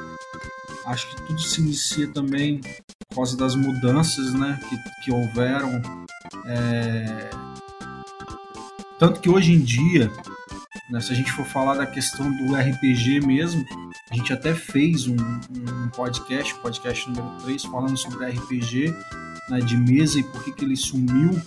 [0.86, 2.60] Acho que tudo se inicia também
[3.08, 5.82] por causa das mudanças né, que, que houveram.
[6.46, 7.28] É...
[8.98, 10.10] Tanto que hoje em dia,
[10.90, 13.64] né, se a gente for falar da questão do RPG mesmo,
[14.10, 18.94] a gente até fez um, um podcast, podcast número 3, falando sobre RPG
[19.50, 21.40] né, de mesa e por que, que ele sumiu.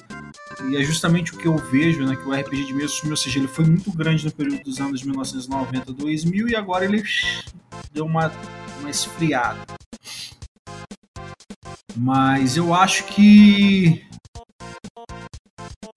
[0.70, 3.18] E é justamente o que eu vejo, né, que o RPG de mesa sumiu, ou
[3.18, 7.02] seja, ele foi muito grande no período dos anos 1990 2000 e agora ele
[7.94, 8.30] deu uma,
[8.80, 9.66] uma esfriada.
[11.96, 14.06] Mas eu acho que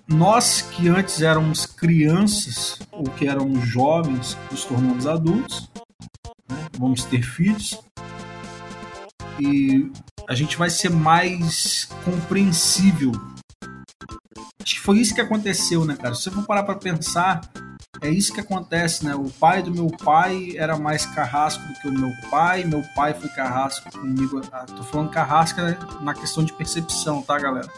[0.09, 5.70] nós que antes éramos crianças ou que éramos jovens, nos tornamos adultos,
[6.49, 6.66] né?
[6.78, 7.80] vamos ter filhos
[9.39, 9.91] e
[10.28, 13.12] a gente vai ser mais compreensível.
[14.62, 16.14] Acho que foi isso que aconteceu, né, cara?
[16.14, 17.41] Se você for parar para pensar,
[18.03, 19.15] é isso que acontece, né?
[19.15, 23.15] O pai do meu pai era mais carrasco do que o meu pai, meu pai
[23.15, 24.41] foi carrasco comigo.
[24.51, 25.61] Ah, tô falando carrasco
[26.01, 27.69] na questão de percepção, tá, galera?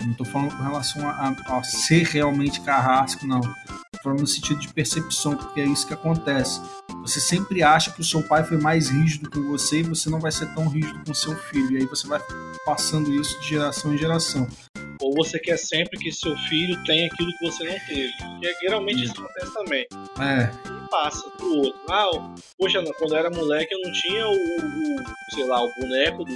[0.00, 3.40] Não tô falando com relação a, a, a ser realmente carrasco, não.
[3.40, 6.60] Tô falando no sentido de percepção, porque é isso que acontece.
[7.02, 10.20] Você sempre acha que o seu pai foi mais rígido com você e você não
[10.20, 11.72] vai ser tão rígido com seu filho.
[11.72, 12.20] E aí você vai
[12.64, 14.46] passando isso de geração em geração.
[15.00, 18.12] Ou você quer sempre que seu filho tenha aquilo que você não teve.
[18.40, 19.86] Que geralmente isso acontece também.
[20.20, 20.50] É.
[20.68, 21.80] E passa pro outro.
[21.90, 26.24] Ah, poxa, quando eu era moleque eu não tinha o, o sei lá, o boneco
[26.24, 26.34] do,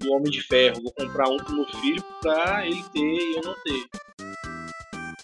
[0.00, 0.82] do Homem de Ferro.
[0.82, 3.84] Vou comprar um pro meu filho pra ele ter e eu não ter.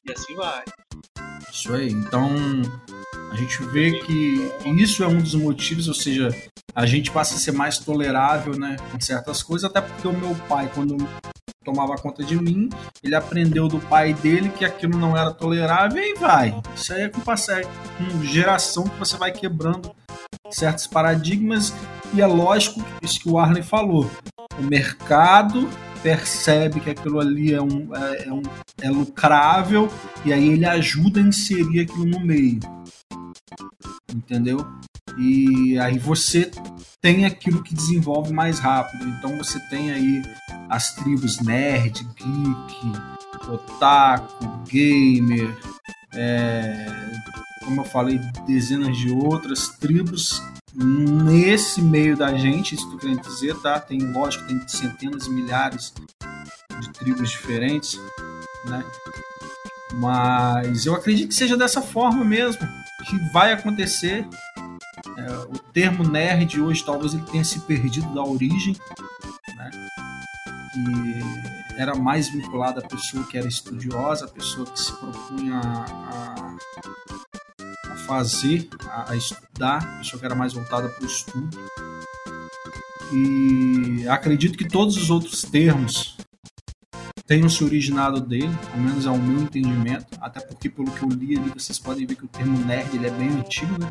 [0.07, 0.65] E assim vai.
[1.51, 1.91] Isso aí.
[1.91, 2.29] Então,
[3.31, 6.29] a gente vê que isso é um dos motivos, ou seja,
[6.75, 10.35] a gente passa a ser mais tolerável, né, em certas coisas, até porque o meu
[10.49, 10.97] pai, quando
[11.65, 12.69] tomava conta de mim,
[13.03, 16.61] ele aprendeu do pai dele que aquilo não era tolerável e vai.
[16.75, 19.95] Isso aí é com passar com geração que você vai quebrando
[20.51, 21.73] certos paradigmas
[22.13, 24.11] e é lógico isso que o Arley falou.
[24.59, 25.69] O mercado
[26.03, 28.43] percebe que aquilo ali é, um, é, é, um,
[28.81, 29.89] é lucrável
[30.25, 32.61] e aí ele ajuda a inserir aquilo no meio.
[34.15, 34.67] Entendeu?
[35.17, 36.51] E aí você
[37.01, 39.09] tem aquilo que desenvolve mais rápido.
[39.09, 40.23] Então você tem aí
[40.69, 42.93] as tribos nerd, geek,
[43.49, 45.57] otaku, gamer,
[46.15, 46.87] é,
[47.65, 50.43] como eu falei, dezenas de outras tribos
[50.75, 53.81] nesse meio da gente, isso que eu querendo dizer, tá?
[53.81, 55.93] Tem, lógico, tem centenas milhares
[56.81, 57.99] de tribos diferentes,
[58.67, 58.85] né?
[59.95, 62.61] Mas eu acredito que seja dessa forma mesmo
[63.07, 64.27] que vai acontecer.
[65.17, 68.77] É, o termo nerd hoje talvez ele tenha se perdido da origem,
[69.57, 69.71] né?
[70.73, 76.57] que era mais vinculado à pessoa que era estudiosa, a pessoa que se propunha a,
[77.91, 81.59] a fazer, a, a, estudar, a pessoa que era mais voltada para o estudo.
[83.13, 86.17] E acredito que todos os outros termos
[87.31, 91.09] tenham se originado dele, ao menos é o meu entendimento, até porque pelo que eu
[91.11, 93.89] li ali, vocês podem ver que o termo nerd ele é bem antigo, né?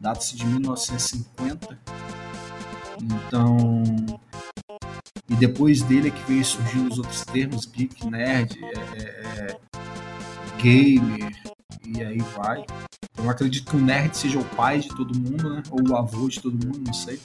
[0.00, 1.78] data-se de 1950.
[3.00, 3.84] Então,
[5.28, 9.06] e depois dele é que veio surgindo os outros termos, geek, nerd, é, é,
[9.38, 9.56] é,
[10.60, 11.32] gamer,
[11.86, 12.66] e aí vai.
[13.16, 15.62] Eu acredito que o nerd seja o pai de todo mundo, né?
[15.70, 17.20] Ou o avô de todo mundo, não sei.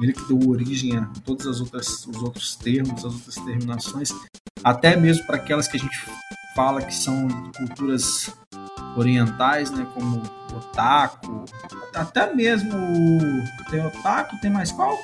[0.00, 1.60] Ele que deu origem a todos os
[2.20, 4.12] outros termos, as outras terminações,
[4.62, 5.98] até mesmo para aquelas que a gente
[6.54, 8.34] fala que são culturas
[8.96, 9.86] orientais, né?
[9.94, 10.22] Como
[10.56, 11.44] otaku,
[11.94, 12.72] até mesmo
[13.70, 14.98] tem otaku, tem mais qual?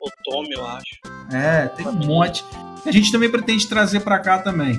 [0.00, 0.84] Otome, eu acho.
[1.32, 2.44] É, tem um monte.
[2.84, 4.78] A gente também pretende trazer para cá também.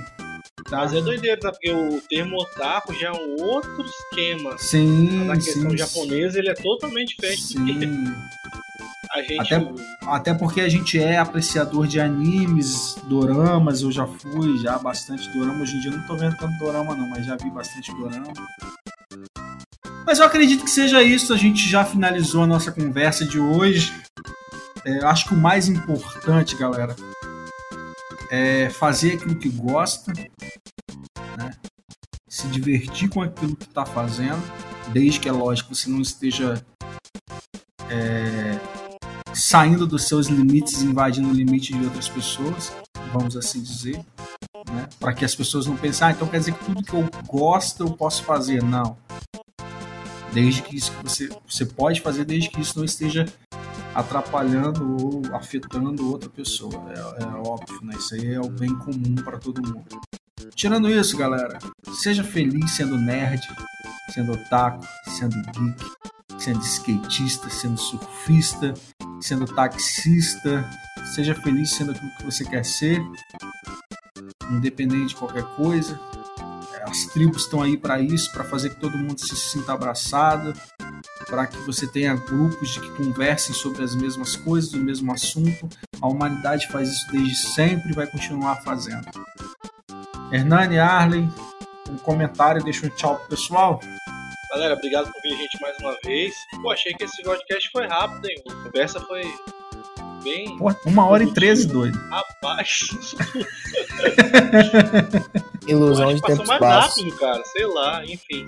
[0.69, 0.77] Tá?
[0.77, 1.51] Mas é doideira, tá?
[1.51, 4.57] Porque o termo otaku já é um outro esquema.
[4.57, 5.77] Sim, Na questão sim.
[5.77, 8.13] japonesa, ele é totalmente diferente Sim.
[9.19, 9.39] Gente.
[9.53, 9.73] Até-
[10.07, 15.61] Até porque a gente é apreciador de animes, doramas, eu já fui, já bastante dorama.
[15.63, 18.33] Hoje em dia não tô vendo tanto dorama não, mas já vi bastante dorama.
[20.05, 23.93] Mas eu acredito que seja isso, a gente já finalizou a nossa conversa de hoje.
[24.83, 26.95] É, acho que o mais importante, galera,
[28.31, 30.11] é fazer aquilo que gosta,
[31.37, 31.51] né?
[32.27, 34.41] se divertir com aquilo que está fazendo,
[34.91, 36.65] desde que é lógico você não esteja
[37.89, 38.57] é,
[39.33, 42.71] saindo dos seus limites, invadindo o limite de outras pessoas,
[43.13, 44.03] vamos assim dizer,
[44.69, 44.87] né?
[44.99, 47.83] para que as pessoas não pensem, ah, então quer dizer que tudo que eu gosto
[47.83, 48.63] eu posso fazer.
[48.63, 48.97] Não.
[50.33, 53.25] Desde que isso que você, você pode fazer, desde que isso não esteja
[53.93, 56.73] atrapalhando ou afetando outra pessoa.
[56.89, 57.95] É, é óbvio, né?
[57.97, 60.01] Isso aí é o bem comum para todo mundo.
[60.55, 61.59] Tirando isso, galera,
[61.93, 63.41] seja feliz sendo nerd,
[64.13, 65.85] sendo otaku, sendo geek,
[66.37, 68.73] sendo skatista, sendo surfista,
[69.21, 70.69] sendo taxista.
[71.15, 73.01] Seja feliz sendo aquilo que você quer ser,
[74.51, 75.99] independente de qualquer coisa.
[76.83, 80.53] As tribos estão aí para isso, para fazer que todo mundo se sinta abraçado,
[81.27, 85.69] para que você tenha grupos de que conversem sobre as mesmas coisas, o mesmo assunto.
[86.01, 89.07] A humanidade faz isso desde sempre e vai continuar fazendo.
[90.31, 91.29] Hernani Arley,
[91.89, 93.79] um comentário, deixa um tchau pro pessoal.
[94.51, 96.35] Galera, obrigado por vir a gente mais uma vez.
[96.61, 98.35] Pô, achei que esse podcast foi rápido, hein?
[98.49, 99.21] A conversa foi
[100.23, 100.57] bem.
[100.57, 101.97] Pô, uma hora e treze, doido.
[102.09, 102.89] Rapaz,
[105.67, 106.99] Ilusão acho de que tempo passou mais espaço.
[106.99, 107.43] rápido, cara.
[107.45, 108.45] Sei lá, enfim.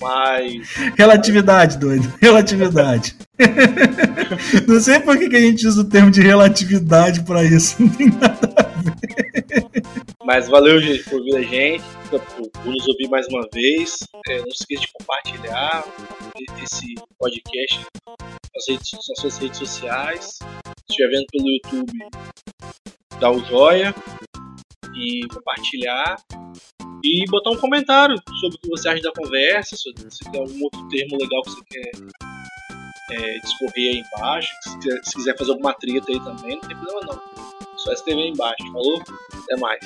[0.00, 0.68] Mas.
[0.96, 2.12] Relatividade, doido.
[2.20, 3.16] Relatividade.
[4.66, 7.76] Não sei por que, que a gente usa o termo de relatividade pra isso.
[7.80, 8.45] Não tem nada.
[10.26, 12.20] Mas valeu, gente, por vir a gente, por,
[12.50, 13.96] por nos ouvir mais uma vez.
[14.28, 15.84] É, não se esqueça de compartilhar
[16.62, 17.80] esse podcast
[18.52, 20.24] nas, redes- nas suas redes sociais.
[20.24, 21.92] Se estiver vendo pelo YouTube,
[23.20, 23.94] dá o joia
[24.96, 26.16] e compartilhar.
[27.04, 30.64] E botar um comentário sobre o que você acha da conversa, se se tem algum
[30.64, 31.90] outro termo legal que você quer
[33.12, 34.52] é, discorrer aí embaixo.
[34.64, 37.78] Se quiser, se quiser fazer alguma treta aí também, não tem problema não.
[37.78, 39.00] Só escrever aí embaixo, falou?
[39.48, 39.80] Até mais.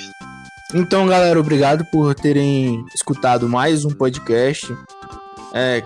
[0.74, 4.66] Então, galera, obrigado por terem escutado mais um podcast.
[5.52, 5.82] É,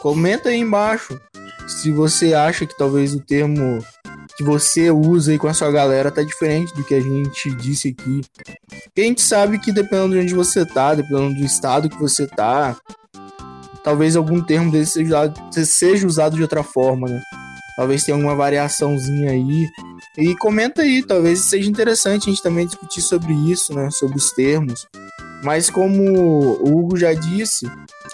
[0.00, 1.20] comenta aí embaixo
[1.66, 3.84] se você acha que talvez o termo
[4.36, 7.88] que você usa aí com a sua galera tá diferente do que a gente disse
[7.88, 8.22] aqui.
[8.84, 12.26] Porque a gente sabe que dependendo de onde você tá, dependendo do estado que você
[12.26, 12.76] tá,
[13.84, 17.20] talvez algum termo desse seja usado, seja usado de outra forma, né?
[17.76, 19.68] Talvez tenha alguma variaçãozinha aí.
[20.16, 23.90] E comenta aí, talvez seja interessante a gente também discutir sobre isso, né?
[23.90, 24.86] Sobre os termos.
[25.42, 27.66] Mas como o Hugo já disse,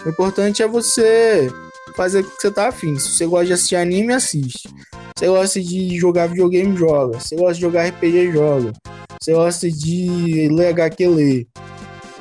[0.05, 1.51] o importante é você
[1.95, 2.97] fazer o que você tá afim.
[2.97, 4.69] Se você gosta de assistir anime, assiste.
[5.17, 7.19] Se você gosta de jogar videogame, joga.
[7.19, 8.73] Se você gosta de jogar RPG, joga.
[9.21, 11.47] Se você gosta de ler HQ, lê.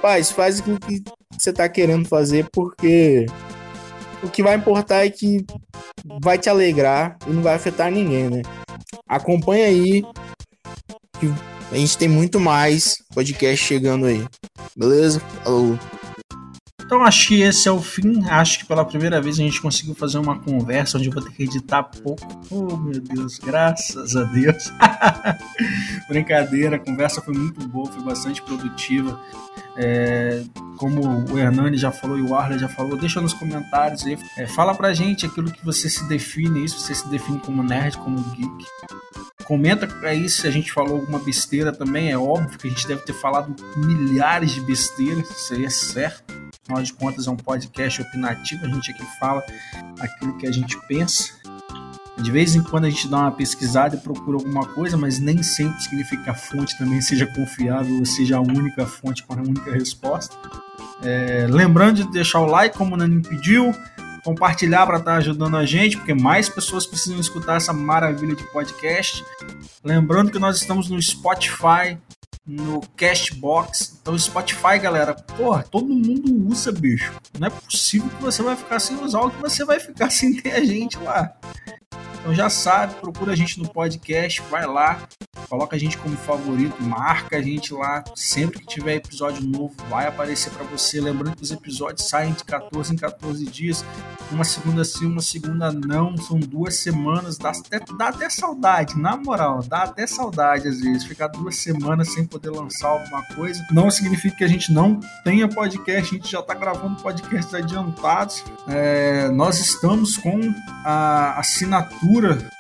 [0.03, 1.03] Faz, faz aquilo que
[1.39, 3.27] você tá querendo fazer, porque
[4.23, 5.45] o que vai importar é que
[6.23, 8.43] vai te alegrar e não vai afetar ninguém, né?
[9.09, 10.03] Acompanha aí.
[11.21, 11.33] Que
[11.71, 14.25] a gente tem muito mais podcast chegando aí.
[14.77, 15.21] Beleza?
[15.43, 15.79] Falou.
[16.89, 18.25] Então acho que esse é o fim.
[18.31, 21.31] Acho que pela primeira vez a gente conseguiu fazer uma conversa onde eu vou ter
[21.33, 22.27] que editar pouco.
[22.51, 24.73] Oh meu Deus, graças a Deus.
[26.09, 29.21] Brincadeira, a conversa foi muito boa, foi bastante produtiva.
[29.77, 30.43] É,
[30.79, 34.17] como o Hernani já falou e o Arla já falou, deixa nos comentários aí.
[34.39, 37.99] É, fala pra gente aquilo que você se define, isso, você se define como nerd,
[37.99, 38.65] como geek.
[39.45, 42.11] Comenta aí se a gente falou alguma besteira também.
[42.11, 46.28] É óbvio que a gente deve ter falado milhares de besteiras, isso aí é certo.
[46.69, 49.43] Afinal de contas, é um podcast opinativo, a gente aqui fala
[49.99, 51.33] aquilo que a gente pensa.
[52.19, 55.43] De vez em quando a gente dá uma pesquisada e procura alguma coisa, mas nem
[55.43, 59.73] sempre significa a fonte também seja confiável ou seja a única fonte com a única
[59.73, 60.37] resposta.
[61.03, 63.75] É, lembrando de deixar o like, como o Nani pediu,
[64.23, 69.25] compartilhar para estar ajudando a gente, porque mais pessoas precisam escutar essa maravilha de podcast.
[69.83, 71.97] Lembrando que nós estamos no Spotify,
[72.49, 73.99] no Castbox.
[74.01, 77.13] Então, Spotify, galera, porra, todo mundo usa, bicho.
[77.39, 80.35] Não é possível que você vai ficar sem usar ou que você vai ficar sem
[80.35, 81.37] ter a gente lá.
[82.21, 85.09] Então já sabe, procura a gente no podcast, vai lá,
[85.49, 88.03] coloca a gente como favorito, marca a gente lá.
[88.15, 91.01] Sempre que tiver episódio novo, vai aparecer para você.
[91.01, 93.85] Lembrando que os episódios saem de 14 em 14 dias.
[94.31, 96.17] Uma segunda sim, uma segunda não.
[96.17, 97.39] São duas semanas.
[97.39, 99.63] Dá até, dá até saudade, na moral.
[99.63, 101.05] Dá até saudade às vezes.
[101.05, 103.65] Ficar duas semanas sem poder lançar alguma coisa.
[103.71, 106.15] Não significa que a gente não tenha podcast.
[106.15, 108.45] A gente já está gravando podcasts adiantados.
[108.67, 110.39] É, nós estamos com
[110.85, 112.08] a assinatura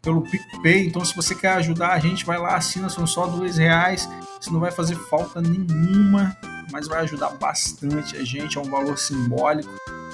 [0.03, 0.87] pelo PicPay.
[0.87, 2.89] Então, se você quer ajudar a gente, vai lá, assina.
[2.89, 4.09] São só dois reais.
[4.41, 6.37] Isso não vai fazer falta nenhuma,
[6.71, 8.59] mas vai ajudar bastante a gente.
[8.59, 9.71] É um valor simbólico.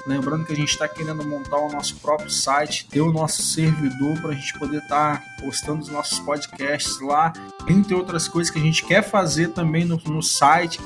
[0.07, 4.21] Lembrando que a gente está querendo montar o nosso próprio site, ter o nosso servidor
[4.21, 7.33] para a gente poder estar tá postando os nossos podcasts lá,
[7.67, 10.79] entre outras coisas que a gente quer fazer também no, no site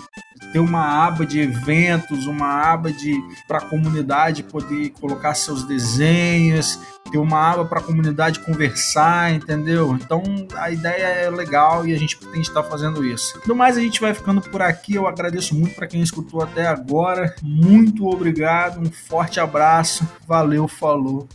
[0.52, 3.14] ter uma aba de eventos, uma aba de
[3.46, 6.78] para a comunidade poder colocar seus desenhos,
[7.10, 9.94] ter uma aba para a comunidade conversar, entendeu?
[9.94, 10.22] Então
[10.54, 13.40] a ideia é legal e a gente pretende estar fazendo isso.
[13.46, 14.94] No mais, a gente vai ficando por aqui.
[14.94, 17.34] Eu agradeço muito para quem escutou até agora.
[17.42, 21.28] Muito obrigado, um forte abraço, valeu, falou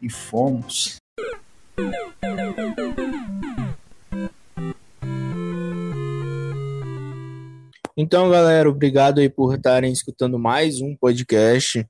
[0.00, 0.96] e fomos.
[7.98, 11.88] Então, galera, obrigado aí por estarem escutando mais um podcast.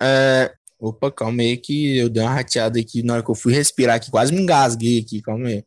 [0.00, 0.52] É...
[0.78, 3.96] Opa, calma aí que eu dei uma rateada aqui na hora que eu fui respirar
[3.96, 5.64] aqui, quase me engasguei aqui, calma aí.